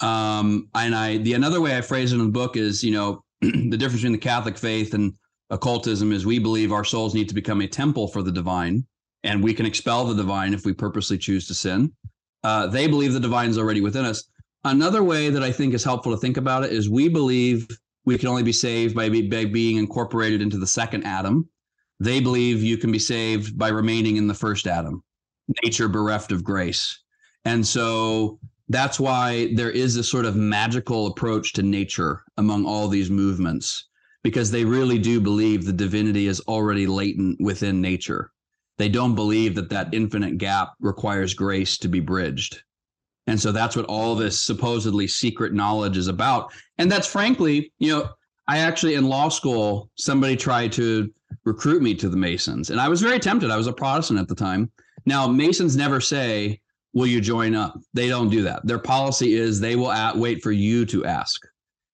Um, 0.00 0.68
and 0.74 0.94
I, 0.94 1.18
the 1.18 1.34
another 1.34 1.60
way 1.60 1.76
I 1.76 1.82
phrase 1.82 2.12
it 2.12 2.16
in 2.16 2.24
the 2.24 2.32
book 2.32 2.56
is, 2.56 2.82
you 2.82 2.90
know, 2.90 3.22
the 3.40 3.76
difference 3.76 3.96
between 4.00 4.12
the 4.12 4.18
Catholic 4.18 4.56
faith 4.56 4.94
and 4.94 5.14
occultism 5.50 6.10
is 6.10 6.24
we 6.24 6.38
believe 6.38 6.72
our 6.72 6.84
souls 6.84 7.14
need 7.14 7.28
to 7.28 7.34
become 7.34 7.60
a 7.60 7.68
temple 7.68 8.08
for 8.08 8.22
the 8.22 8.32
divine, 8.32 8.84
and 9.22 9.44
we 9.44 9.54
can 9.54 9.66
expel 9.66 10.06
the 10.06 10.14
divine 10.14 10.54
if 10.54 10.64
we 10.64 10.72
purposely 10.72 11.18
choose 11.18 11.46
to 11.46 11.54
sin. 11.54 11.92
Uh, 12.42 12.66
they 12.66 12.88
believe 12.88 13.12
the 13.12 13.20
divine 13.20 13.50
is 13.50 13.58
already 13.58 13.80
within 13.80 14.04
us. 14.04 14.24
Another 14.64 15.04
way 15.04 15.28
that 15.28 15.42
I 15.42 15.52
think 15.52 15.74
is 15.74 15.84
helpful 15.84 16.12
to 16.12 16.18
think 16.18 16.36
about 16.36 16.64
it 16.64 16.72
is 16.72 16.88
we 16.88 17.08
believe 17.08 17.68
we 18.04 18.18
can 18.18 18.28
only 18.28 18.42
be 18.42 18.52
saved 18.52 18.94
by, 18.94 19.08
be, 19.08 19.28
by 19.28 19.44
being 19.44 19.76
incorporated 19.76 20.42
into 20.42 20.58
the 20.58 20.66
second 20.66 21.04
Adam. 21.04 21.48
They 22.00 22.20
believe 22.20 22.62
you 22.62 22.76
can 22.76 22.90
be 22.90 22.98
saved 22.98 23.56
by 23.56 23.68
remaining 23.68 24.16
in 24.16 24.26
the 24.26 24.34
first 24.34 24.66
Adam, 24.66 25.04
nature 25.64 25.88
bereft 25.88 26.32
of 26.32 26.42
grace. 26.42 26.98
And 27.44 27.66
so 27.66 28.40
that's 28.68 28.98
why 28.98 29.52
there 29.54 29.70
is 29.70 29.94
this 29.94 30.10
sort 30.10 30.24
of 30.24 30.36
magical 30.36 31.06
approach 31.08 31.52
to 31.54 31.62
nature 31.62 32.22
among 32.38 32.66
all 32.66 32.88
these 32.88 33.10
movements, 33.10 33.88
because 34.22 34.50
they 34.50 34.64
really 34.64 34.98
do 34.98 35.20
believe 35.20 35.64
the 35.64 35.72
divinity 35.72 36.26
is 36.26 36.40
already 36.42 36.86
latent 36.86 37.40
within 37.40 37.80
nature. 37.80 38.32
They 38.78 38.88
don't 38.88 39.14
believe 39.14 39.54
that 39.56 39.70
that 39.70 39.92
infinite 39.92 40.38
gap 40.38 40.72
requires 40.80 41.34
grace 41.34 41.78
to 41.78 41.88
be 41.88 42.00
bridged. 42.00 42.62
And 43.26 43.40
so 43.40 43.52
that's 43.52 43.76
what 43.76 43.86
all 43.86 44.14
this 44.14 44.42
supposedly 44.42 45.06
secret 45.06 45.52
knowledge 45.52 45.96
is 45.96 46.08
about. 46.08 46.52
And 46.78 46.90
that's 46.90 47.06
frankly, 47.06 47.72
you 47.78 47.92
know, 47.92 48.08
I 48.48 48.58
actually 48.58 48.94
in 48.94 49.08
law 49.08 49.28
school, 49.28 49.90
somebody 49.96 50.36
tried 50.36 50.72
to 50.72 51.12
recruit 51.44 51.82
me 51.82 51.94
to 51.94 52.08
the 52.08 52.16
Masons, 52.16 52.70
and 52.70 52.80
I 52.80 52.88
was 52.88 53.00
very 53.00 53.18
tempted. 53.18 53.50
I 53.50 53.56
was 53.56 53.68
a 53.68 53.72
Protestant 53.72 54.18
at 54.18 54.28
the 54.28 54.34
time. 54.34 54.70
Now, 55.06 55.26
Masons 55.28 55.76
never 55.76 56.00
say, 56.00 56.60
Will 56.94 57.06
you 57.06 57.20
join 57.20 57.54
up? 57.54 57.78
They 57.94 58.08
don't 58.08 58.28
do 58.28 58.42
that. 58.42 58.66
Their 58.66 58.78
policy 58.78 59.34
is 59.34 59.58
they 59.58 59.76
will 59.76 59.90
at, 59.90 60.14
wait 60.14 60.42
for 60.42 60.52
you 60.52 60.84
to 60.86 61.06
ask. 61.06 61.40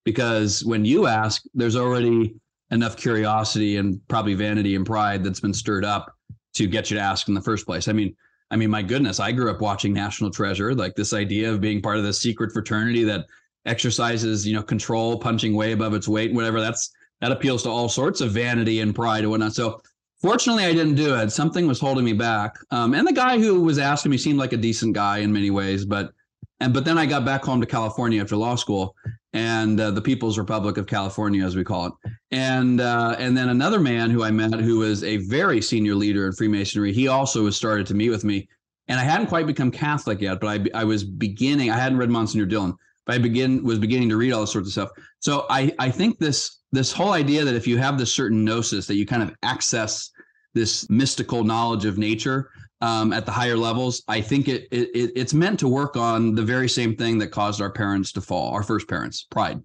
Because 0.04 0.64
when 0.64 0.84
you 0.84 1.06
ask, 1.06 1.44
there's 1.54 1.76
already 1.76 2.34
enough 2.70 2.96
curiosity 2.96 3.76
and 3.76 4.00
probably 4.08 4.34
vanity 4.34 4.74
and 4.74 4.84
pride 4.84 5.22
that's 5.22 5.40
been 5.40 5.54
stirred 5.54 5.84
up 5.84 6.12
to 6.54 6.66
get 6.66 6.90
you 6.90 6.96
to 6.96 7.02
ask 7.02 7.28
in 7.28 7.34
the 7.34 7.40
first 7.40 7.64
place. 7.64 7.86
I 7.86 7.92
mean, 7.92 8.16
I 8.50 8.56
mean, 8.56 8.70
my 8.70 8.82
goodness, 8.82 9.20
I 9.20 9.32
grew 9.32 9.50
up 9.50 9.60
watching 9.60 9.92
National 9.92 10.30
Treasure, 10.30 10.74
like 10.74 10.94
this 10.94 11.12
idea 11.12 11.52
of 11.52 11.60
being 11.60 11.82
part 11.82 11.98
of 11.98 12.04
this 12.04 12.18
secret 12.18 12.52
fraternity 12.52 13.04
that 13.04 13.26
exercises, 13.66 14.46
you 14.46 14.54
know, 14.54 14.62
control, 14.62 15.18
punching 15.18 15.54
way 15.54 15.72
above 15.72 15.94
its 15.94 16.08
weight, 16.08 16.32
whatever. 16.32 16.60
That's 16.60 16.90
that 17.20 17.32
appeals 17.32 17.62
to 17.64 17.70
all 17.70 17.88
sorts 17.88 18.20
of 18.20 18.30
vanity 18.30 18.80
and 18.80 18.94
pride 18.94 19.20
and 19.20 19.30
whatnot. 19.30 19.54
So 19.54 19.82
fortunately, 20.20 20.64
I 20.64 20.72
didn't 20.72 20.94
do 20.94 21.16
it. 21.16 21.30
Something 21.30 21.66
was 21.66 21.80
holding 21.80 22.04
me 22.04 22.12
back. 22.12 22.56
Um, 22.70 22.94
and 22.94 23.06
the 23.06 23.12
guy 23.12 23.38
who 23.38 23.60
was 23.60 23.78
asking 23.78 24.10
me 24.10 24.18
seemed 24.18 24.38
like 24.38 24.52
a 24.52 24.56
decent 24.56 24.94
guy 24.94 25.18
in 25.18 25.32
many 25.32 25.50
ways, 25.50 25.84
but 25.84 26.12
and 26.60 26.74
but 26.74 26.84
then 26.84 26.98
I 26.98 27.06
got 27.06 27.24
back 27.24 27.44
home 27.44 27.60
to 27.60 27.66
California 27.66 28.20
after 28.20 28.36
law 28.36 28.56
school, 28.56 28.96
and 29.32 29.80
uh, 29.80 29.90
the 29.90 30.02
People's 30.02 30.38
Republic 30.38 30.76
of 30.76 30.86
California, 30.86 31.44
as 31.44 31.54
we 31.54 31.64
call 31.64 31.86
it. 31.86 31.92
And 32.32 32.80
uh, 32.80 33.16
and 33.18 33.36
then 33.36 33.50
another 33.50 33.78
man 33.80 34.10
who 34.10 34.24
I 34.24 34.30
met, 34.30 34.54
who 34.54 34.78
was 34.78 35.04
a 35.04 35.18
very 35.18 35.60
senior 35.60 35.94
leader 35.94 36.26
in 36.26 36.32
Freemasonry, 36.32 36.92
he 36.92 37.08
also 37.08 37.44
was 37.44 37.56
started 37.56 37.86
to 37.88 37.94
meet 37.94 38.10
with 38.10 38.24
me. 38.24 38.48
And 38.88 38.98
I 38.98 39.04
hadn't 39.04 39.26
quite 39.26 39.46
become 39.46 39.70
Catholic 39.70 40.20
yet, 40.20 40.40
but 40.40 40.48
I 40.48 40.80
I 40.80 40.84
was 40.84 41.04
beginning. 41.04 41.70
I 41.70 41.76
hadn't 41.76 41.98
read 41.98 42.10
Monsignor 42.10 42.46
Dillon, 42.46 42.74
but 43.06 43.14
I 43.14 43.18
begin 43.18 43.62
was 43.62 43.78
beginning 43.78 44.08
to 44.08 44.16
read 44.16 44.32
all 44.32 44.46
sorts 44.46 44.68
of 44.68 44.72
stuff. 44.72 44.90
So 45.20 45.46
I 45.50 45.72
I 45.78 45.90
think 45.90 46.18
this 46.18 46.58
this 46.72 46.92
whole 46.92 47.12
idea 47.12 47.44
that 47.44 47.54
if 47.54 47.66
you 47.66 47.78
have 47.78 47.98
this 47.98 48.14
certain 48.14 48.44
gnosis, 48.44 48.86
that 48.86 48.96
you 48.96 49.06
kind 49.06 49.22
of 49.22 49.34
access 49.42 50.10
this 50.54 50.88
mystical 50.90 51.44
knowledge 51.44 51.84
of 51.84 51.98
nature 51.98 52.50
um, 52.80 53.12
at 53.12 53.26
the 53.26 53.32
higher 53.32 53.56
levels, 53.56 54.02
I 54.08 54.20
think 54.20 54.48
it, 54.48 54.68
it 54.70 55.12
it's 55.16 55.34
meant 55.34 55.58
to 55.60 55.68
work 55.68 55.96
on 55.96 56.34
the 56.34 56.42
very 56.42 56.68
same 56.68 56.96
thing 56.96 57.18
that 57.18 57.28
caused 57.28 57.60
our 57.60 57.70
parents 57.70 58.12
to 58.12 58.20
fall, 58.20 58.52
our 58.52 58.62
first 58.62 58.88
parents, 58.88 59.26
pride. 59.30 59.60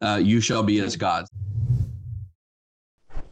Uh, 0.00 0.20
you 0.22 0.40
shall 0.40 0.62
be 0.62 0.80
as 0.80 0.96
gods. 0.96 1.30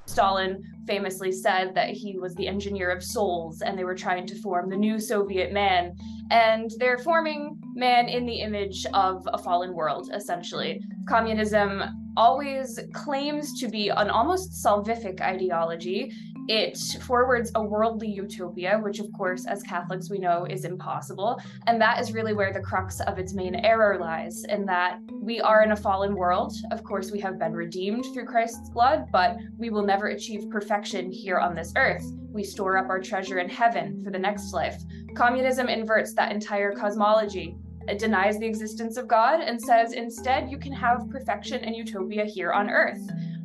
Stalin 0.06 0.62
famously 0.86 1.32
said 1.32 1.74
that 1.74 1.90
he 1.90 2.18
was 2.18 2.34
the 2.34 2.46
engineer 2.46 2.90
of 2.90 3.02
souls 3.02 3.62
and 3.62 3.78
they 3.78 3.84
were 3.84 3.94
trying 3.94 4.26
to 4.26 4.40
form 4.40 4.68
the 4.68 4.76
new 4.76 5.00
Soviet 5.00 5.52
man. 5.52 5.96
And 6.30 6.70
they're 6.78 6.98
forming 6.98 7.58
man 7.74 8.08
in 8.08 8.26
the 8.26 8.40
image 8.40 8.86
of 8.92 9.26
a 9.32 9.38
fallen 9.38 9.74
world, 9.74 10.10
essentially. 10.12 10.80
Communism 11.08 11.82
always 12.16 12.78
claims 12.92 13.58
to 13.60 13.68
be 13.68 13.88
an 13.88 14.10
almost 14.10 14.64
salvific 14.64 15.20
ideology 15.20 16.12
it 16.48 16.76
forwards 17.02 17.50
a 17.54 17.62
worldly 17.62 18.08
utopia, 18.08 18.78
which, 18.82 18.98
of 18.98 19.10
course, 19.12 19.46
as 19.46 19.62
Catholics, 19.62 20.10
we 20.10 20.18
know 20.18 20.44
is 20.44 20.64
impossible. 20.64 21.40
And 21.66 21.80
that 21.80 22.00
is 22.00 22.12
really 22.12 22.34
where 22.34 22.52
the 22.52 22.60
crux 22.60 23.00
of 23.00 23.18
its 23.18 23.32
main 23.32 23.54
error 23.54 23.98
lies 23.98 24.44
in 24.44 24.66
that 24.66 24.98
we 25.22 25.40
are 25.40 25.62
in 25.62 25.72
a 25.72 25.76
fallen 25.76 26.14
world. 26.14 26.52
Of 26.70 26.84
course, 26.84 27.10
we 27.10 27.20
have 27.20 27.38
been 27.38 27.52
redeemed 27.52 28.04
through 28.12 28.26
Christ's 28.26 28.68
blood, 28.70 29.06
but 29.10 29.36
we 29.56 29.70
will 29.70 29.84
never 29.84 30.08
achieve 30.08 30.50
perfection 30.50 31.10
here 31.10 31.38
on 31.38 31.54
this 31.54 31.72
earth. 31.76 32.04
We 32.30 32.44
store 32.44 32.76
up 32.76 32.88
our 32.88 33.00
treasure 33.00 33.38
in 33.38 33.48
heaven 33.48 34.02
for 34.04 34.10
the 34.10 34.18
next 34.18 34.52
life. 34.52 34.82
Communism 35.14 35.68
inverts 35.68 36.14
that 36.14 36.32
entire 36.32 36.72
cosmology. 36.72 37.56
It 37.86 37.98
denies 37.98 38.38
the 38.38 38.46
existence 38.46 38.96
of 38.96 39.08
God 39.08 39.40
and 39.40 39.60
says 39.60 39.92
instead 39.92 40.50
you 40.50 40.58
can 40.58 40.72
have 40.72 41.08
perfection 41.10 41.62
and 41.62 41.76
utopia 41.76 42.24
here 42.24 42.50
on 42.50 42.70
earth. 42.70 43.00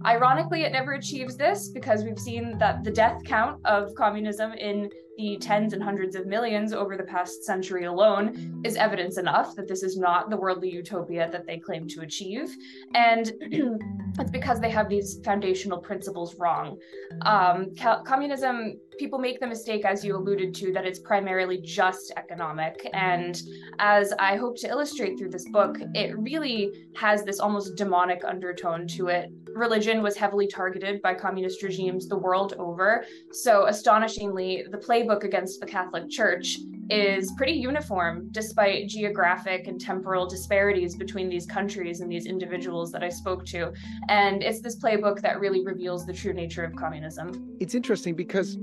Ironically, 0.05 0.63
it 0.63 0.71
never 0.71 0.93
achieves 0.93 1.35
this 1.35 1.69
because 1.69 2.03
we've 2.03 2.19
seen 2.19 2.57
that 2.57 2.83
the 2.83 2.91
death 2.91 3.21
count 3.25 3.59
of 3.65 3.93
communism 3.95 4.53
in 4.53 4.89
the 5.19 5.37
tens 5.37 5.73
and 5.73 5.83
hundreds 5.83 6.15
of 6.15 6.25
millions 6.27 6.71
over 6.71 6.95
the 6.95 7.03
past 7.03 7.43
century 7.43 7.83
alone 7.83 8.61
is 8.63 8.77
evidence 8.77 9.17
enough 9.17 9.53
that 9.53 9.67
this 9.67 9.83
is 9.83 9.97
not 9.97 10.29
the 10.29 10.37
worldly 10.37 10.71
utopia 10.71 11.29
that 11.29 11.45
they 11.45 11.59
claim 11.59 11.89
to 11.89 12.01
achieve. 12.01 12.55
And 12.95 13.29
it's 14.17 14.31
because 14.31 14.61
they 14.61 14.69
have 14.69 14.87
these 14.87 15.19
foundational 15.25 15.79
principles 15.79 16.35
wrong. 16.35 16.77
Um, 17.23 17.75
communism, 18.05 18.79
people 18.97 19.19
make 19.19 19.41
the 19.41 19.47
mistake, 19.47 19.83
as 19.83 20.05
you 20.05 20.15
alluded 20.15 20.53
to, 20.55 20.71
that 20.71 20.85
it's 20.85 20.99
primarily 20.99 21.59
just 21.61 22.13
economic. 22.15 22.89
And 22.93 23.41
as 23.79 24.13
I 24.19 24.37
hope 24.37 24.57
to 24.59 24.69
illustrate 24.69 25.17
through 25.17 25.31
this 25.31 25.47
book, 25.49 25.77
it 25.95 26.17
really 26.17 26.71
has 26.95 27.23
this 27.23 27.39
almost 27.39 27.75
demonic 27.75 28.23
undertone 28.23 28.87
to 28.87 29.07
it. 29.07 29.31
Religion 29.55 30.01
was 30.01 30.15
heavily 30.15 30.47
targeted 30.47 31.01
by 31.01 31.13
communist 31.13 31.63
regimes 31.63 32.07
the 32.07 32.17
world 32.17 32.53
over. 32.59 33.03
So, 33.31 33.65
astonishingly, 33.65 34.65
the 34.69 34.77
playbook 34.77 35.08
against 35.09 35.59
the 35.59 35.65
Catholic 35.65 36.09
Church 36.09 36.59
is 36.89 37.31
pretty 37.37 37.53
uniform 37.53 38.29
despite 38.31 38.87
geographic 38.87 39.67
and 39.67 39.79
temporal 39.79 40.27
disparities 40.27 40.95
between 40.95 41.29
these 41.29 41.45
countries 41.45 42.01
and 42.01 42.11
these 42.11 42.25
individuals 42.25 42.91
that 42.91 43.03
I 43.03 43.09
spoke 43.09 43.45
to. 43.47 43.71
And 44.07 44.41
it's 44.41 44.61
this 44.61 44.79
playbook 44.79 45.21
that 45.21 45.39
really 45.39 45.63
reveals 45.63 46.05
the 46.05 46.13
true 46.13 46.33
nature 46.33 46.63
of 46.63 46.75
communism. 46.75 47.55
It's 47.59 47.75
interesting 47.75 48.15
because 48.15 48.57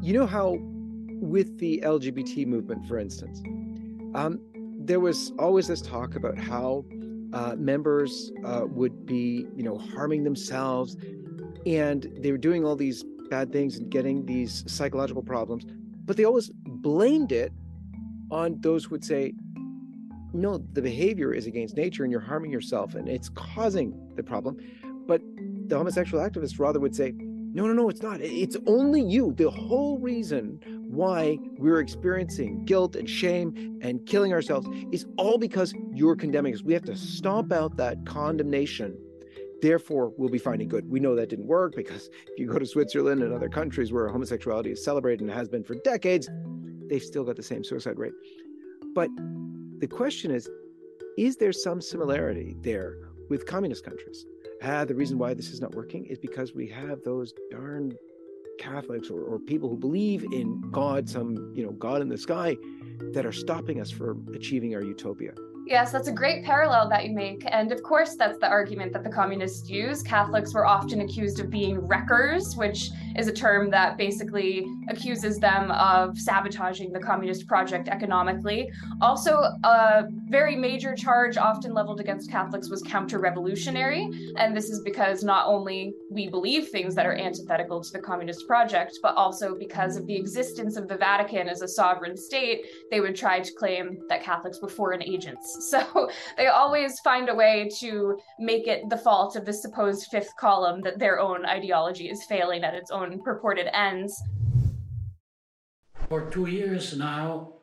you 0.00 0.12
know 0.12 0.26
how, 0.26 0.58
with 1.20 1.58
the 1.58 1.82
LGBT 1.84 2.46
movement, 2.46 2.86
for 2.86 2.98
instance, 2.98 3.42
um, 4.14 4.40
there 4.78 5.00
was 5.00 5.32
always 5.38 5.68
this 5.68 5.82
talk 5.82 6.16
about 6.16 6.38
how 6.38 6.84
uh, 7.32 7.54
members 7.56 8.32
uh, 8.44 8.62
would 8.66 9.04
be, 9.04 9.46
you 9.54 9.62
know, 9.62 9.76
harming 9.76 10.24
themselves, 10.24 10.96
and 11.66 12.10
they 12.18 12.32
were 12.32 12.38
doing 12.38 12.64
all 12.64 12.74
these 12.74 13.04
bad 13.28 13.52
things 13.52 13.76
and 13.76 13.90
getting 13.90 14.24
these 14.24 14.64
psychological 14.66 15.22
problems, 15.22 15.66
but 16.08 16.16
they 16.16 16.24
always 16.24 16.50
blamed 16.64 17.32
it 17.32 17.52
on 18.30 18.56
those 18.60 18.86
who 18.86 18.90
would 18.92 19.04
say, 19.04 19.34
no, 20.32 20.58
the 20.72 20.80
behavior 20.80 21.34
is 21.34 21.46
against 21.46 21.76
nature 21.76 22.02
and 22.02 22.10
you're 22.10 22.20
harming 22.20 22.50
yourself 22.50 22.94
and 22.94 23.08
it's 23.08 23.28
causing 23.28 23.94
the 24.16 24.22
problem. 24.22 24.56
But 25.06 25.20
the 25.68 25.76
homosexual 25.76 26.26
activists 26.26 26.58
rather 26.58 26.80
would 26.80 26.96
say, 26.96 27.12
No, 27.12 27.66
no, 27.66 27.72
no, 27.74 27.88
it's 27.90 28.02
not. 28.02 28.20
It's 28.22 28.56
only 28.66 29.02
you. 29.02 29.34
The 29.34 29.50
whole 29.50 29.98
reason 29.98 30.60
why 30.86 31.38
we're 31.58 31.80
experiencing 31.80 32.64
guilt 32.64 32.96
and 32.96 33.08
shame 33.08 33.78
and 33.82 34.04
killing 34.06 34.32
ourselves 34.32 34.66
is 34.92 35.06
all 35.16 35.38
because 35.38 35.74
you're 35.92 36.16
condemning 36.16 36.54
us. 36.54 36.62
We 36.62 36.72
have 36.74 36.84
to 36.84 36.96
stomp 36.96 37.52
out 37.52 37.76
that 37.76 38.06
condemnation. 38.06 38.98
Therefore, 39.60 40.12
we'll 40.16 40.28
be 40.28 40.38
finding 40.38 40.68
good. 40.68 40.88
We 40.88 41.00
know 41.00 41.14
that 41.16 41.28
didn't 41.28 41.46
work 41.46 41.74
because 41.74 42.10
if 42.28 42.38
you 42.38 42.46
go 42.46 42.58
to 42.58 42.66
Switzerland 42.66 43.22
and 43.22 43.32
other 43.32 43.48
countries 43.48 43.92
where 43.92 44.08
homosexuality 44.08 44.70
is 44.70 44.84
celebrated 44.84 45.22
and 45.22 45.30
has 45.30 45.48
been 45.48 45.64
for 45.64 45.74
decades, 45.76 46.28
they've 46.88 47.02
still 47.02 47.24
got 47.24 47.36
the 47.36 47.42
same 47.42 47.64
suicide 47.64 47.98
rate. 47.98 48.12
But 48.94 49.10
the 49.78 49.88
question 49.88 50.30
is 50.30 50.48
is 51.16 51.36
there 51.36 51.52
some 51.52 51.80
similarity 51.80 52.56
there 52.60 52.96
with 53.28 53.44
communist 53.46 53.84
countries? 53.84 54.24
ah, 54.62 54.84
the 54.84 54.94
reason 54.94 55.18
why 55.18 55.34
this 55.34 55.50
is 55.50 55.60
not 55.60 55.74
working 55.74 56.06
is 56.06 56.18
because 56.18 56.54
we 56.54 56.66
have 56.68 57.02
those 57.04 57.32
darn 57.50 57.92
Catholics 58.58 59.08
or, 59.08 59.22
or 59.22 59.38
people 59.38 59.68
who 59.68 59.76
believe 59.76 60.24
in 60.24 60.60
God, 60.72 61.08
some, 61.08 61.52
you 61.54 61.64
know, 61.64 61.72
God 61.72 62.02
in 62.02 62.08
the 62.08 62.18
sky, 62.18 62.56
that 63.12 63.24
are 63.24 63.32
stopping 63.32 63.80
us 63.80 63.90
from 63.90 64.26
achieving 64.34 64.74
our 64.74 64.82
utopia. 64.82 65.32
Yes, 65.68 65.92
that's 65.92 66.08
a 66.08 66.12
great 66.12 66.46
parallel 66.46 66.88
that 66.88 67.04
you 67.04 67.14
make. 67.14 67.44
And 67.46 67.70
of 67.72 67.82
course, 67.82 68.16
that's 68.16 68.38
the 68.38 68.48
argument 68.48 68.90
that 68.94 69.04
the 69.04 69.10
communists 69.10 69.68
use. 69.68 70.02
Catholics 70.02 70.54
were 70.54 70.64
often 70.64 71.02
accused 71.02 71.40
of 71.40 71.50
being 71.50 71.86
wreckers, 71.86 72.56
which 72.56 72.88
is 73.16 73.28
a 73.28 73.32
term 73.32 73.68
that 73.68 73.98
basically 73.98 74.64
accuses 74.88 75.38
them 75.38 75.70
of 75.72 76.16
sabotaging 76.18 76.90
the 76.90 76.98
communist 76.98 77.46
project 77.46 77.88
economically. 77.88 78.70
Also, 79.02 79.42
a 79.62 80.04
very 80.30 80.56
major 80.56 80.94
charge 80.94 81.36
often 81.36 81.74
leveled 81.74 82.00
against 82.00 82.30
Catholics 82.30 82.70
was 82.70 82.80
counter 82.80 83.18
revolutionary. 83.18 84.08
And 84.36 84.56
this 84.56 84.70
is 84.70 84.80
because 84.80 85.22
not 85.22 85.48
only 85.48 85.92
we 86.10 86.28
believe 86.28 86.68
things 86.68 86.94
that 86.94 87.04
are 87.04 87.14
antithetical 87.14 87.82
to 87.82 87.92
the 87.92 87.98
communist 87.98 88.46
project, 88.46 89.00
but 89.02 89.14
also 89.16 89.54
because 89.54 89.98
of 89.98 90.06
the 90.06 90.16
existence 90.16 90.78
of 90.78 90.88
the 90.88 90.96
Vatican 90.96 91.46
as 91.46 91.60
a 91.60 91.68
sovereign 91.68 92.16
state, 92.16 92.64
they 92.90 93.02
would 93.02 93.14
try 93.14 93.40
to 93.40 93.52
claim 93.52 93.98
that 94.08 94.22
Catholics 94.22 94.62
were 94.62 94.68
foreign 94.70 95.02
agents. 95.02 95.56
So 95.70 96.08
they 96.36 96.46
always 96.46 97.00
find 97.00 97.28
a 97.28 97.34
way 97.34 97.68
to 97.80 98.18
make 98.38 98.66
it 98.68 98.88
the 98.88 98.96
fault 98.96 99.36
of 99.36 99.44
the 99.44 99.52
supposed 99.52 100.06
fifth 100.06 100.34
column 100.36 100.82
that 100.82 100.98
their 100.98 101.18
own 101.18 101.44
ideology 101.44 102.08
is 102.08 102.24
failing 102.24 102.62
at 102.62 102.74
its 102.74 102.90
own 102.90 103.20
purported 103.22 103.68
ends. 103.74 104.22
For 106.08 106.30
two 106.30 106.46
years 106.46 106.96
now, 106.96 107.54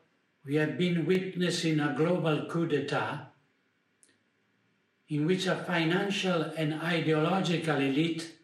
we 0.44 0.56
have 0.56 0.78
been 0.78 1.06
witnessing 1.06 1.80
a 1.80 1.94
global 1.96 2.46
coup 2.46 2.66
d'etat 2.66 3.32
in 5.08 5.26
which 5.26 5.46
a 5.46 5.56
financial 5.56 6.42
and 6.42 6.74
ideological 6.74 7.76
elite 7.76 8.36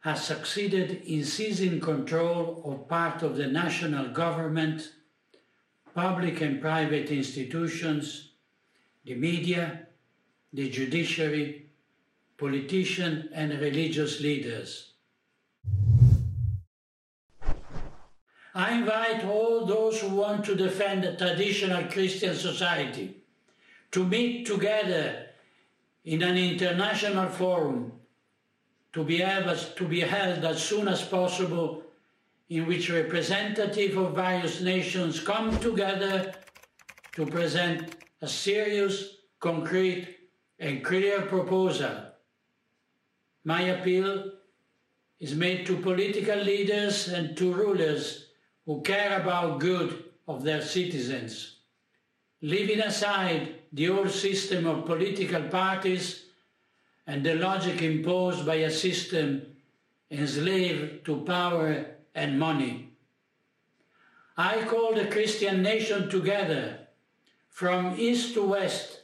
has 0.00 0.22
succeeded 0.22 1.02
in 1.06 1.24
seizing 1.24 1.80
control 1.80 2.62
of 2.64 2.88
part 2.88 3.22
of 3.22 3.36
the 3.36 3.46
national 3.46 4.08
government, 4.10 4.92
public 5.94 6.40
and 6.40 6.60
private 6.60 7.10
institutions, 7.10 8.30
the 9.04 9.14
media, 9.14 9.86
the 10.52 10.68
judiciary, 10.68 11.66
politicians, 12.36 13.26
and 13.32 13.52
religious 13.60 14.20
leaders. 14.20 14.92
I 18.56 18.72
invite 18.72 19.24
all 19.24 19.66
those 19.66 20.00
who 20.00 20.08
want 20.08 20.44
to 20.46 20.54
defend 20.54 21.04
a 21.04 21.16
traditional 21.16 21.84
Christian 21.84 22.34
society 22.34 23.16
to 23.92 24.04
meet 24.04 24.46
together 24.46 25.26
in 26.04 26.22
an 26.22 26.36
international 26.36 27.28
forum 27.28 27.92
to 28.92 29.02
be, 29.04 29.22
able, 29.22 29.56
to 29.56 29.84
be 29.88 30.00
held 30.00 30.44
as 30.44 30.62
soon 30.62 30.86
as 30.86 31.02
possible 31.02 31.83
in 32.54 32.66
which 32.66 32.88
representatives 32.88 33.96
of 33.96 34.14
various 34.14 34.60
nations 34.60 35.18
come 35.18 35.58
together 35.58 36.32
to 37.10 37.26
present 37.26 37.96
a 38.22 38.28
serious, 38.28 39.16
concrete, 39.40 40.06
and 40.60 40.84
clear 40.84 41.22
proposal. 41.22 41.96
My 43.44 43.62
appeal 43.62 44.30
is 45.18 45.34
made 45.34 45.66
to 45.66 45.78
political 45.78 46.38
leaders 46.38 47.08
and 47.08 47.36
to 47.36 47.52
rulers 47.52 48.26
who 48.64 48.82
care 48.82 49.20
about 49.20 49.58
good 49.58 50.04
of 50.28 50.44
their 50.44 50.62
citizens, 50.62 51.56
leaving 52.40 52.78
aside 52.82 53.56
the 53.72 53.88
old 53.88 54.12
system 54.12 54.68
of 54.68 54.86
political 54.86 55.42
parties 55.48 56.26
and 57.08 57.26
the 57.26 57.34
logic 57.34 57.82
imposed 57.82 58.46
by 58.46 58.56
a 58.62 58.70
system 58.70 59.42
enslaved 60.08 61.04
to 61.04 61.16
power 61.22 61.94
and 62.14 62.38
money. 62.38 62.90
I 64.36 64.64
call 64.64 64.94
the 64.94 65.06
Christian 65.06 65.62
nation 65.62 66.08
together 66.08 66.88
from 67.50 67.94
east 67.98 68.34
to 68.34 68.42
west, 68.42 69.00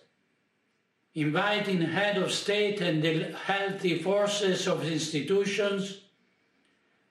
inviting 1.14 1.82
head 1.82 2.16
of 2.16 2.32
state 2.32 2.80
and 2.80 3.02
the 3.02 3.32
healthy 3.44 3.98
forces 3.98 4.66
of 4.66 4.86
institutions, 4.86 6.02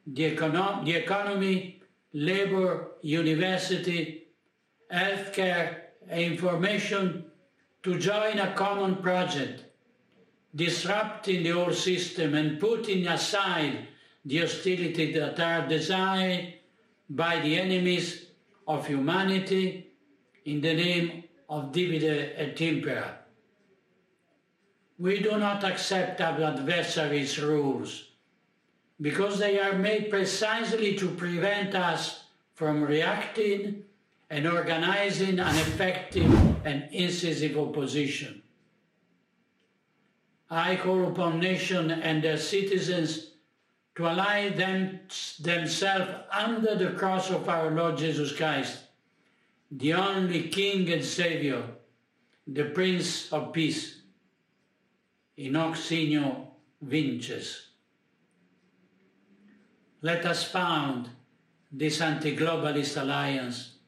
the, 0.05 0.35
econo- 0.35 0.83
the 0.83 0.93
economy, 0.93 1.81
labor, 2.13 2.91
university, 3.01 4.27
healthcare, 4.91 5.77
information 6.11 7.25
to 7.83 7.99
join 7.99 8.39
a 8.39 8.53
common 8.53 8.95
project, 8.97 9.63
disrupting 10.55 11.43
the 11.43 11.51
old 11.53 11.75
system 11.75 12.33
and 12.33 12.59
putting 12.59 13.07
aside 13.07 13.87
the 14.25 14.39
hostility 14.39 15.13
that 15.13 15.39
are 15.39 15.67
desired 15.67 16.53
by 17.09 17.39
the 17.39 17.57
enemies 17.57 18.27
of 18.67 18.85
humanity 18.87 19.87
in 20.45 20.61
the 20.61 20.73
name 20.73 21.23
of 21.49 21.71
divide 21.71 22.03
et 22.03 22.61
impera. 22.61 23.19
We 24.97 25.19
do 25.21 25.37
not 25.37 25.63
accept 25.63 26.21
our 26.21 26.43
adversaries' 26.43 27.39
rules 27.39 28.09
because 29.01 29.39
they 29.39 29.59
are 29.59 29.77
made 29.77 30.09
precisely 30.09 30.95
to 30.97 31.09
prevent 31.09 31.73
us 31.73 32.25
from 32.53 32.83
reacting 32.83 33.83
and 34.29 34.45
organizing 34.45 35.39
an 35.39 35.55
effective 35.55 36.31
and 36.65 36.89
incisive 36.91 37.57
opposition. 37.57 38.43
I 40.49 40.75
call 40.75 41.07
upon 41.07 41.39
nations 41.39 41.93
and 42.03 42.23
their 42.23 42.37
citizens 42.37 43.28
to 43.99 44.07
ally 44.07 44.47
them, 44.47 44.97
themselves 45.41 46.09
under 46.31 46.73
the 46.73 46.91
cross 46.91 47.29
of 47.31 47.49
our 47.49 47.69
Lord 47.69 47.97
Jesus 47.97 48.31
Christ, 48.31 48.77
the 49.69 49.93
only 49.93 50.43
King 50.43 50.89
and 50.89 51.03
Savior, 51.03 51.61
the 52.47 52.63
Prince 52.63 53.29
of 53.33 53.51
Peace. 53.51 53.97
In 55.35 55.55
hoc 55.55 55.75
signo 55.75 56.47
vinces. 56.81 57.67
Let 60.01 60.25
us 60.25 60.45
found 60.45 61.09
this 61.69 61.99
anti-globalist 61.99 63.01
alliance. 63.01 63.79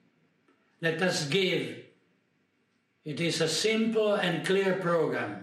Let 0.81 1.01
us 1.01 1.25
give. 1.29 1.85
It 3.05 3.21
is 3.21 3.39
a 3.39 3.47
simple 3.47 4.15
and 4.15 4.45
clear 4.45 4.73
program. 4.73 5.40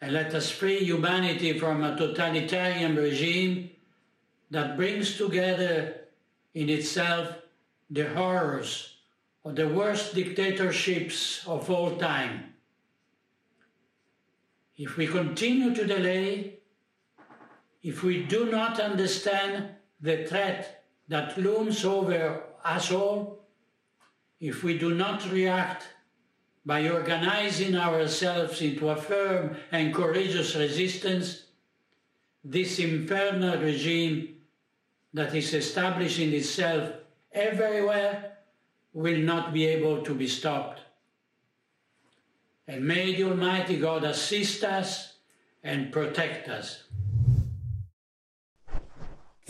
And 0.00 0.12
let 0.12 0.34
us 0.34 0.50
free 0.50 0.82
humanity 0.84 1.58
from 1.58 1.84
a 1.84 1.96
totalitarian 1.96 2.96
regime 2.96 3.70
that 4.50 4.76
brings 4.76 5.16
together 5.16 6.00
in 6.54 6.68
itself 6.68 7.36
the 7.90 8.08
horrors 8.08 8.96
of 9.44 9.56
the 9.56 9.68
worst 9.68 10.14
dictatorships 10.14 11.46
of 11.46 11.70
all 11.70 11.96
time. 11.96 12.54
If 14.76 14.96
we 14.96 15.06
continue 15.06 15.74
to 15.74 15.86
delay, 15.86 16.60
if 17.82 18.02
we 18.02 18.22
do 18.22 18.46
not 18.46 18.80
understand 18.80 19.68
the 20.00 20.24
threat 20.24 20.84
that 21.08 21.36
looms 21.36 21.84
over 21.84 22.42
us 22.64 22.90
all, 22.90 23.44
if 24.38 24.62
we 24.62 24.78
do 24.78 24.94
not 24.94 25.30
react 25.30 25.86
by 26.70 26.88
organizing 26.88 27.74
ourselves 27.74 28.62
into 28.62 28.90
a 28.90 28.94
firm 28.94 29.56
and 29.72 29.92
courageous 29.92 30.54
resistance, 30.54 31.46
this 32.44 32.78
infernal 32.78 33.58
regime 33.58 34.36
that 35.12 35.34
is 35.34 35.52
establishing 35.52 36.32
itself 36.32 36.92
everywhere 37.32 38.36
will 38.92 39.18
not 39.18 39.52
be 39.52 39.66
able 39.66 40.00
to 40.04 40.14
be 40.14 40.28
stopped. 40.28 40.78
And 42.68 42.86
may 42.86 43.16
the 43.16 43.24
Almighty 43.24 43.76
God 43.76 44.04
assist 44.04 44.62
us 44.62 45.14
and 45.64 45.90
protect 45.90 46.48
us. 46.48 46.84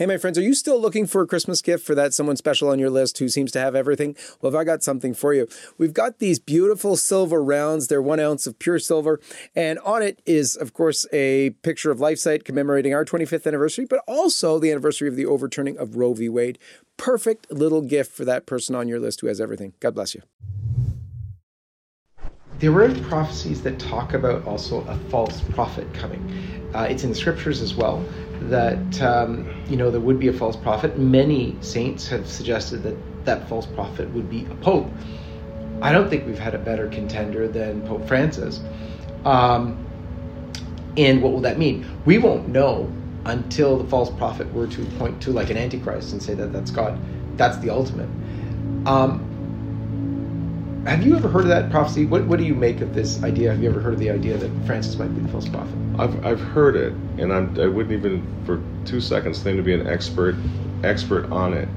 Hey, 0.01 0.07
my 0.07 0.17
friends, 0.17 0.35
are 0.39 0.41
you 0.41 0.55
still 0.55 0.81
looking 0.81 1.05
for 1.05 1.21
a 1.21 1.27
Christmas 1.27 1.61
gift 1.61 1.85
for 1.85 1.93
that 1.93 2.11
someone 2.11 2.35
special 2.35 2.69
on 2.69 2.79
your 2.79 2.89
list 2.89 3.19
who 3.19 3.29
seems 3.29 3.51
to 3.51 3.59
have 3.59 3.75
everything? 3.75 4.15
Well, 4.41 4.51
have 4.51 4.59
I 4.59 4.63
got 4.63 4.81
something 4.81 5.13
for 5.13 5.31
you? 5.31 5.47
We've 5.77 5.93
got 5.93 6.17
these 6.17 6.39
beautiful 6.39 6.97
silver 6.97 7.43
rounds. 7.43 7.85
They're 7.85 8.01
one 8.01 8.19
ounce 8.19 8.47
of 8.47 8.57
pure 8.57 8.79
silver. 8.79 9.19
And 9.55 9.77
on 9.85 10.01
it 10.01 10.19
is, 10.25 10.55
of 10.55 10.73
course, 10.73 11.05
a 11.13 11.51
picture 11.61 11.91
of 11.91 11.99
LifeSite 11.99 12.45
commemorating 12.45 12.95
our 12.95 13.05
25th 13.05 13.45
anniversary, 13.45 13.85
but 13.85 14.03
also 14.07 14.57
the 14.57 14.71
anniversary 14.71 15.07
of 15.07 15.15
the 15.15 15.27
overturning 15.27 15.77
of 15.77 15.95
Roe 15.95 16.15
v. 16.15 16.29
Wade. 16.29 16.57
Perfect 16.97 17.51
little 17.51 17.83
gift 17.83 18.11
for 18.11 18.25
that 18.25 18.47
person 18.47 18.73
on 18.73 18.87
your 18.87 18.99
list 18.99 19.21
who 19.21 19.27
has 19.27 19.39
everything. 19.39 19.73
God 19.79 19.93
bless 19.93 20.15
you. 20.15 20.23
There 22.57 22.71
were 22.71 22.89
prophecies 23.01 23.61
that 23.61 23.77
talk 23.77 24.15
about 24.15 24.47
also 24.47 24.81
a 24.81 24.97
false 25.11 25.41
prophet 25.41 25.93
coming. 25.93 26.71
Uh, 26.73 26.87
it's 26.89 27.03
in 27.03 27.09
the 27.09 27.15
scriptures 27.15 27.61
as 27.61 27.75
well 27.75 28.03
that 28.49 29.01
um, 29.01 29.47
you 29.67 29.77
know 29.77 29.91
there 29.91 30.01
would 30.01 30.19
be 30.19 30.27
a 30.27 30.33
false 30.33 30.55
prophet. 30.55 30.97
Many 30.97 31.57
saints 31.61 32.07
have 32.07 32.27
suggested 32.27 32.83
that 32.83 32.95
that 33.25 33.47
false 33.47 33.65
prophet 33.65 34.09
would 34.11 34.29
be 34.29 34.45
a 34.45 34.55
pope. 34.55 34.91
I 35.81 35.91
don't 35.91 36.09
think 36.09 36.25
we've 36.25 36.39
had 36.39 36.53
a 36.53 36.59
better 36.59 36.87
contender 36.87 37.47
than 37.47 37.85
Pope 37.87 38.07
Francis. 38.07 38.61
Um, 39.25 39.87
and 40.97 41.21
what 41.21 41.31
will 41.31 41.41
that 41.41 41.57
mean? 41.57 41.87
We 42.05 42.17
won't 42.17 42.49
know 42.49 42.91
until 43.25 43.77
the 43.77 43.85
false 43.85 44.09
prophet 44.09 44.51
were 44.53 44.67
to 44.67 44.85
point 44.97 45.21
to 45.23 45.31
like 45.31 45.49
an 45.49 45.57
antichrist 45.57 46.11
and 46.11 46.21
say 46.21 46.33
that 46.35 46.51
that's 46.51 46.71
God. 46.71 46.99
That's 47.37 47.57
the 47.57 47.69
ultimate. 47.69 48.09
Um, 48.85 49.30
have 50.85 51.03
you 51.03 51.15
ever 51.15 51.27
heard 51.27 51.43
of 51.43 51.49
that 51.49 51.69
prophecy? 51.69 52.05
What, 52.05 52.25
what 52.25 52.39
do 52.39 52.45
you 52.45 52.55
make 52.55 52.81
of 52.81 52.95
this 52.95 53.23
idea? 53.23 53.51
Have 53.51 53.61
you 53.61 53.69
ever 53.69 53.79
heard 53.79 53.93
of 53.93 53.99
the 53.99 54.09
idea 54.09 54.37
that 54.37 54.49
Francis 54.65 54.97
might 54.97 55.13
be 55.13 55.21
the 55.21 55.27
false 55.27 55.47
prophet? 55.47 55.75
I've, 55.99 56.25
I've 56.25 56.39
heard 56.39 56.75
it, 56.75 56.93
and 57.19 57.31
I'm, 57.31 57.59
I 57.59 57.67
wouldn't 57.67 57.93
even 57.93 58.25
for 58.45 58.61
two 58.83 58.99
seconds 58.99 59.39
claim 59.39 59.57
to 59.57 59.63
be 59.63 59.73
an 59.73 59.85
expert 59.85 60.35
expert 60.83 61.31
on 61.31 61.53
it. 61.53 61.67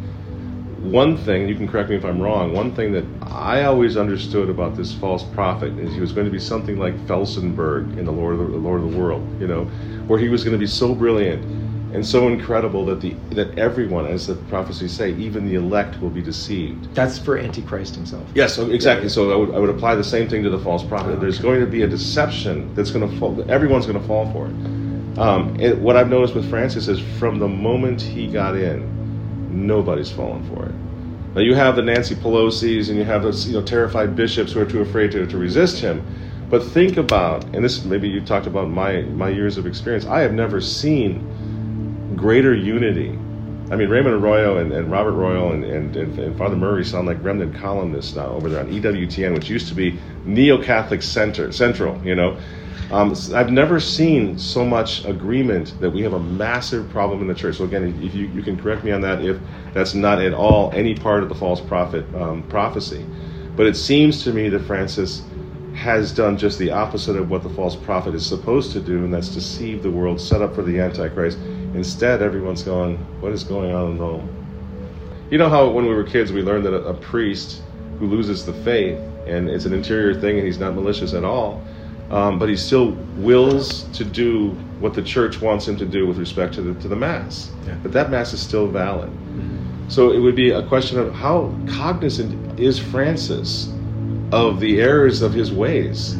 One 0.80 1.18
thing, 1.18 1.48
you 1.48 1.54
can 1.54 1.68
correct 1.68 1.90
me 1.90 1.96
if 1.96 2.04
I'm 2.04 2.20
wrong, 2.20 2.54
one 2.54 2.74
thing 2.74 2.92
that 2.92 3.04
I 3.22 3.64
always 3.64 3.96
understood 3.96 4.48
about 4.48 4.76
this 4.76 4.94
false 4.94 5.22
prophet 5.22 5.78
is 5.78 5.92
he 5.92 6.00
was 6.00 6.12
going 6.12 6.26
to 6.26 6.32
be 6.32 6.38
something 6.38 6.78
like 6.78 6.94
Felsenburgh 7.06 7.98
in 7.98 8.06
the 8.06 8.12
Lord 8.12 8.34
of 8.34 8.46
the, 8.46 8.52
the 8.52 8.58
Lord 8.58 8.80
of 8.82 8.90
the 8.90 8.98
World, 8.98 9.22
you 9.40 9.46
know, 9.46 9.64
where 10.06 10.18
he 10.18 10.28
was 10.28 10.44
going 10.44 10.52
to 10.52 10.58
be 10.58 10.66
so 10.66 10.94
brilliant 10.94 11.42
and 11.94 12.04
so 12.04 12.26
incredible 12.26 12.84
that 12.86 13.00
the 13.00 13.14
that 13.30 13.56
everyone, 13.56 14.06
as 14.06 14.26
the 14.26 14.34
prophecies 14.34 14.92
say, 14.92 15.14
even 15.14 15.46
the 15.46 15.54
elect 15.54 16.00
will 16.02 16.10
be 16.10 16.20
deceived. 16.20 16.92
That's 16.92 17.18
for 17.18 17.38
Antichrist 17.38 17.94
himself. 17.94 18.24
Yes, 18.34 18.54
so 18.56 18.68
exactly. 18.68 19.08
So 19.08 19.30
I 19.30 19.36
would, 19.36 19.54
I 19.54 19.58
would 19.60 19.70
apply 19.70 19.94
the 19.94 20.04
same 20.04 20.28
thing 20.28 20.42
to 20.42 20.50
the 20.50 20.58
false 20.58 20.82
prophet. 20.82 21.12
Oh, 21.12 21.16
There's 21.16 21.38
going 21.38 21.60
to 21.60 21.66
be 21.66 21.82
a 21.82 21.86
deception 21.86 22.74
that's 22.74 22.90
going 22.90 23.08
to 23.08 23.16
fall. 23.18 23.48
Everyone's 23.48 23.86
going 23.86 24.00
to 24.00 24.06
fall 24.06 24.30
for 24.32 24.46
it. 24.46 25.18
Um, 25.18 25.58
it. 25.60 25.78
What 25.78 25.96
I've 25.96 26.08
noticed 26.08 26.34
with 26.34 26.50
Francis 26.50 26.88
is 26.88 26.98
from 27.18 27.38
the 27.38 27.46
moment 27.48 28.02
he 28.02 28.26
got 28.26 28.56
in, 28.56 29.66
nobody's 29.66 30.10
fallen 30.10 30.42
for 30.52 30.66
it. 30.66 30.74
Now 31.36 31.42
you 31.42 31.54
have 31.54 31.76
the 31.76 31.82
Nancy 31.82 32.16
Pelosi's 32.16 32.88
and 32.88 32.98
you 32.98 33.04
have 33.04 33.22
those 33.22 33.46
you 33.46 33.54
know 33.54 33.62
terrified 33.62 34.16
bishops 34.16 34.52
who 34.52 34.60
are 34.60 34.66
too 34.66 34.80
afraid 34.80 35.12
to, 35.12 35.26
to 35.26 35.38
resist 35.38 35.80
him. 35.80 36.04
But 36.50 36.64
think 36.64 36.96
about, 36.96 37.44
and 37.54 37.64
this 37.64 37.84
maybe 37.84 38.08
you 38.08 38.20
talked 38.20 38.48
about 38.48 38.68
my 38.68 39.02
my 39.02 39.28
years 39.28 39.58
of 39.58 39.66
experience. 39.66 40.06
I 40.06 40.20
have 40.22 40.32
never 40.32 40.60
seen 40.60 41.24
greater 42.16 42.54
unity. 42.54 43.18
I 43.70 43.76
mean, 43.76 43.88
Raymond 43.88 44.16
Arroyo 44.16 44.58
and, 44.58 44.72
and 44.72 44.90
Robert 44.90 45.12
Royal 45.12 45.52
and, 45.52 45.64
and, 45.64 45.96
and, 45.96 46.36
Father 46.36 46.54
Murray 46.54 46.84
sound 46.84 47.06
like 47.06 47.22
remnant 47.24 47.54
columnists 47.54 48.14
now 48.14 48.26
over 48.26 48.50
there 48.50 48.60
on 48.60 48.70
EWTN, 48.70 49.34
which 49.34 49.48
used 49.48 49.68
to 49.68 49.74
be 49.74 49.98
Neo-Catholic 50.26 51.02
Center, 51.02 51.50
Central, 51.50 51.98
you 52.04 52.14
know. 52.14 52.38
Um, 52.90 53.14
I've 53.34 53.50
never 53.50 53.80
seen 53.80 54.38
so 54.38 54.64
much 54.64 55.04
agreement 55.06 55.74
that 55.80 55.90
we 55.90 56.02
have 56.02 56.12
a 56.12 56.20
massive 56.20 56.90
problem 56.90 57.22
in 57.22 57.26
the 57.26 57.34
church. 57.34 57.56
So 57.56 57.64
again, 57.64 57.98
if 58.02 58.14
you, 58.14 58.26
you 58.28 58.42
can 58.42 58.56
correct 58.60 58.84
me 58.84 58.92
on 58.92 59.00
that 59.00 59.24
if 59.24 59.38
that's 59.72 59.94
not 59.94 60.20
at 60.20 60.34
all 60.34 60.70
any 60.72 60.94
part 60.94 61.22
of 61.22 61.30
the 61.30 61.34
false 61.34 61.60
prophet 61.60 62.04
um, 62.14 62.42
prophecy. 62.44 63.04
But 63.56 63.66
it 63.66 63.76
seems 63.76 64.22
to 64.24 64.32
me 64.32 64.50
that 64.50 64.60
Francis 64.60 65.22
has 65.74 66.12
done 66.12 66.36
just 66.36 66.58
the 66.58 66.70
opposite 66.70 67.16
of 67.16 67.30
what 67.30 67.42
the 67.42 67.48
false 67.50 67.74
prophet 67.74 68.14
is 68.14 68.24
supposed 68.24 68.72
to 68.72 68.80
do, 68.80 68.98
and 69.04 69.12
that's 69.12 69.28
deceive 69.28 69.82
the 69.82 69.90
world, 69.90 70.20
set 70.20 70.42
up 70.42 70.54
for 70.54 70.62
the 70.62 70.78
Antichrist. 70.78 71.38
Instead, 71.74 72.22
everyone's 72.22 72.62
going, 72.62 72.96
What 73.20 73.32
is 73.32 73.44
going 73.44 73.72
on 73.72 73.92
in 73.92 73.98
Rome? 73.98 74.28
You 75.30 75.38
know 75.38 75.48
how 75.48 75.68
when 75.68 75.86
we 75.86 75.94
were 75.94 76.04
kids, 76.04 76.32
we 76.32 76.42
learned 76.42 76.64
that 76.66 76.74
a, 76.74 76.84
a 76.84 76.94
priest 76.94 77.62
who 77.98 78.06
loses 78.06 78.44
the 78.44 78.52
faith, 78.52 78.98
and 79.26 79.48
it's 79.48 79.64
an 79.64 79.72
interior 79.72 80.18
thing, 80.18 80.36
and 80.38 80.46
he's 80.46 80.58
not 80.58 80.74
malicious 80.74 81.14
at 81.14 81.24
all, 81.24 81.62
um, 82.10 82.38
but 82.38 82.48
he 82.48 82.56
still 82.56 82.92
wills 83.16 83.84
to 83.94 84.04
do 84.04 84.50
what 84.80 84.94
the 84.94 85.02
church 85.02 85.40
wants 85.40 85.66
him 85.66 85.76
to 85.76 85.86
do 85.86 86.06
with 86.06 86.18
respect 86.18 86.54
to 86.54 86.62
the, 86.62 86.80
to 86.80 86.88
the 86.88 86.96
Mass. 86.96 87.50
Yeah. 87.66 87.74
But 87.82 87.92
that 87.92 88.10
Mass 88.10 88.32
is 88.32 88.40
still 88.40 88.68
valid. 88.68 89.10
Mm-hmm. 89.10 89.88
So 89.88 90.12
it 90.12 90.18
would 90.18 90.36
be 90.36 90.50
a 90.50 90.66
question 90.66 90.98
of 90.98 91.12
how 91.12 91.54
cognizant 91.68 92.60
is 92.60 92.78
Francis 92.78 93.72
of 94.32 94.60
the 94.60 94.80
errors 94.80 95.22
of 95.22 95.32
his 95.32 95.52
ways? 95.52 96.14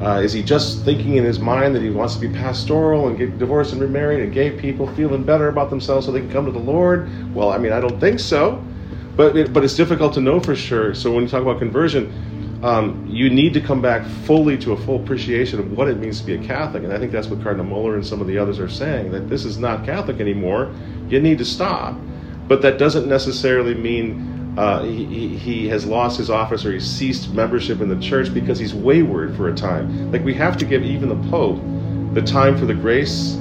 Uh, 0.00 0.20
is 0.20 0.32
he 0.32 0.42
just 0.42 0.84
thinking 0.84 1.16
in 1.16 1.24
his 1.24 1.40
mind 1.40 1.74
that 1.74 1.82
he 1.82 1.90
wants 1.90 2.14
to 2.14 2.20
be 2.20 2.28
pastoral 2.28 3.08
and 3.08 3.18
get 3.18 3.36
divorced 3.38 3.72
and 3.72 3.80
remarried 3.80 4.20
and 4.20 4.32
gay 4.32 4.50
people 4.50 4.86
feeling 4.94 5.24
better 5.24 5.48
about 5.48 5.70
themselves 5.70 6.06
so 6.06 6.12
they 6.12 6.20
can 6.20 6.30
come 6.30 6.46
to 6.46 6.52
the 6.52 6.58
Lord? 6.58 7.10
Well, 7.34 7.50
I 7.50 7.58
mean, 7.58 7.72
I 7.72 7.80
don't 7.80 7.98
think 7.98 8.20
so, 8.20 8.62
but 9.16 9.36
it, 9.36 9.52
but 9.52 9.64
it's 9.64 9.74
difficult 9.74 10.14
to 10.14 10.20
know 10.20 10.38
for 10.38 10.54
sure. 10.54 10.94
So 10.94 11.12
when 11.12 11.24
you 11.24 11.28
talk 11.28 11.42
about 11.42 11.58
conversion, 11.58 12.60
um, 12.62 13.06
you 13.08 13.28
need 13.28 13.54
to 13.54 13.60
come 13.60 13.80
back 13.82 14.06
fully 14.24 14.56
to 14.58 14.72
a 14.72 14.76
full 14.76 15.02
appreciation 15.02 15.58
of 15.58 15.72
what 15.72 15.88
it 15.88 15.98
means 15.98 16.20
to 16.20 16.26
be 16.26 16.34
a 16.34 16.38
Catholic, 16.38 16.84
and 16.84 16.92
I 16.92 16.98
think 16.98 17.10
that's 17.10 17.28
what 17.28 17.42
Cardinal 17.42 17.66
Muller 17.66 17.94
and 17.94 18.06
some 18.06 18.20
of 18.20 18.26
the 18.26 18.38
others 18.38 18.58
are 18.58 18.68
saying 18.68 19.10
that 19.12 19.28
this 19.28 19.44
is 19.44 19.58
not 19.58 19.84
Catholic 19.84 20.20
anymore. 20.20 20.72
You 21.08 21.20
need 21.20 21.38
to 21.38 21.44
stop, 21.44 21.96
but 22.46 22.62
that 22.62 22.78
doesn't 22.78 23.08
necessarily 23.08 23.74
mean 23.74 24.27
uh, 24.58 24.82
he, 24.82 25.28
he 25.36 25.68
has 25.68 25.86
lost 25.86 26.18
his 26.18 26.30
office 26.30 26.64
or 26.64 26.72
he's 26.72 26.84
ceased 26.84 27.32
membership 27.32 27.80
in 27.80 27.88
the 27.88 28.00
church 28.00 28.34
because 28.34 28.58
he's 28.58 28.74
wayward 28.74 29.36
for 29.36 29.48
a 29.50 29.54
time. 29.54 30.10
Like 30.10 30.24
we 30.24 30.34
have 30.34 30.56
to 30.56 30.64
give 30.64 30.82
even 30.82 31.08
the 31.08 31.30
Pope 31.30 31.60
the 32.12 32.22
time 32.22 32.58
for 32.58 32.66
the 32.66 32.74
grace 32.74 33.34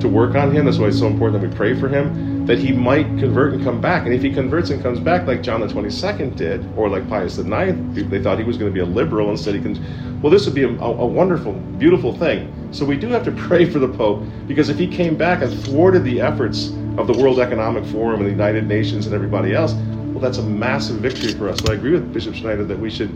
to 0.00 0.08
work 0.08 0.34
on 0.34 0.50
him. 0.50 0.64
That's 0.64 0.78
why 0.78 0.86
it's 0.86 0.98
so 0.98 1.08
important 1.08 1.42
that 1.42 1.46
we 1.46 1.54
pray 1.54 1.78
for 1.78 1.88
him, 1.88 2.46
that 2.46 2.58
he 2.58 2.72
might 2.72 3.04
convert 3.18 3.52
and 3.52 3.62
come 3.62 3.82
back. 3.82 4.06
And 4.06 4.14
if 4.14 4.22
he 4.22 4.32
converts 4.32 4.70
and 4.70 4.82
comes 4.82 4.98
back 4.98 5.26
like 5.26 5.42
John 5.42 5.60
the 5.60 5.66
22nd 5.66 6.36
did, 6.36 6.66
or 6.74 6.88
like 6.88 7.06
Pius 7.06 7.36
IX, 7.36 7.76
they 8.08 8.22
thought 8.22 8.38
he 8.38 8.44
was 8.44 8.56
going 8.56 8.70
to 8.70 8.74
be 8.74 8.80
a 8.80 8.86
liberal, 8.86 9.30
instead 9.30 9.54
he 9.54 9.60
can, 9.60 10.22
well, 10.22 10.30
this 10.32 10.46
would 10.46 10.54
be 10.54 10.62
a, 10.62 10.70
a 10.70 11.06
wonderful, 11.06 11.52
beautiful 11.76 12.16
thing. 12.16 12.50
So 12.72 12.86
we 12.86 12.96
do 12.96 13.08
have 13.08 13.24
to 13.24 13.32
pray 13.46 13.68
for 13.68 13.78
the 13.78 13.88
Pope, 13.88 14.24
because 14.48 14.70
if 14.70 14.78
he 14.78 14.86
came 14.86 15.18
back 15.18 15.42
and 15.42 15.52
thwarted 15.64 16.02
the 16.02 16.22
efforts 16.22 16.68
of 16.96 17.06
the 17.06 17.12
World 17.12 17.40
Economic 17.40 17.84
Forum 17.84 18.20
and 18.20 18.26
the 18.26 18.30
United 18.30 18.66
Nations 18.66 19.04
and 19.04 19.14
everybody 19.14 19.54
else, 19.54 19.74
that's 20.22 20.38
a 20.38 20.42
massive 20.42 20.96
victory 20.96 21.32
for 21.32 21.48
us. 21.48 21.60
But 21.60 21.72
I 21.72 21.74
agree 21.74 21.92
with 21.92 22.12
Bishop 22.12 22.34
Schneider 22.34 22.64
that 22.64 22.78
we 22.78 22.90
should 22.90 23.10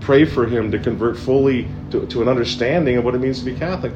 pray 0.00 0.24
for 0.24 0.46
him 0.46 0.70
to 0.70 0.78
convert 0.78 1.18
fully 1.18 1.68
to, 1.90 2.06
to 2.06 2.22
an 2.22 2.28
understanding 2.28 2.96
of 2.96 3.04
what 3.04 3.14
it 3.14 3.18
means 3.18 3.40
to 3.40 3.44
be 3.44 3.54
Catholic. 3.54 3.92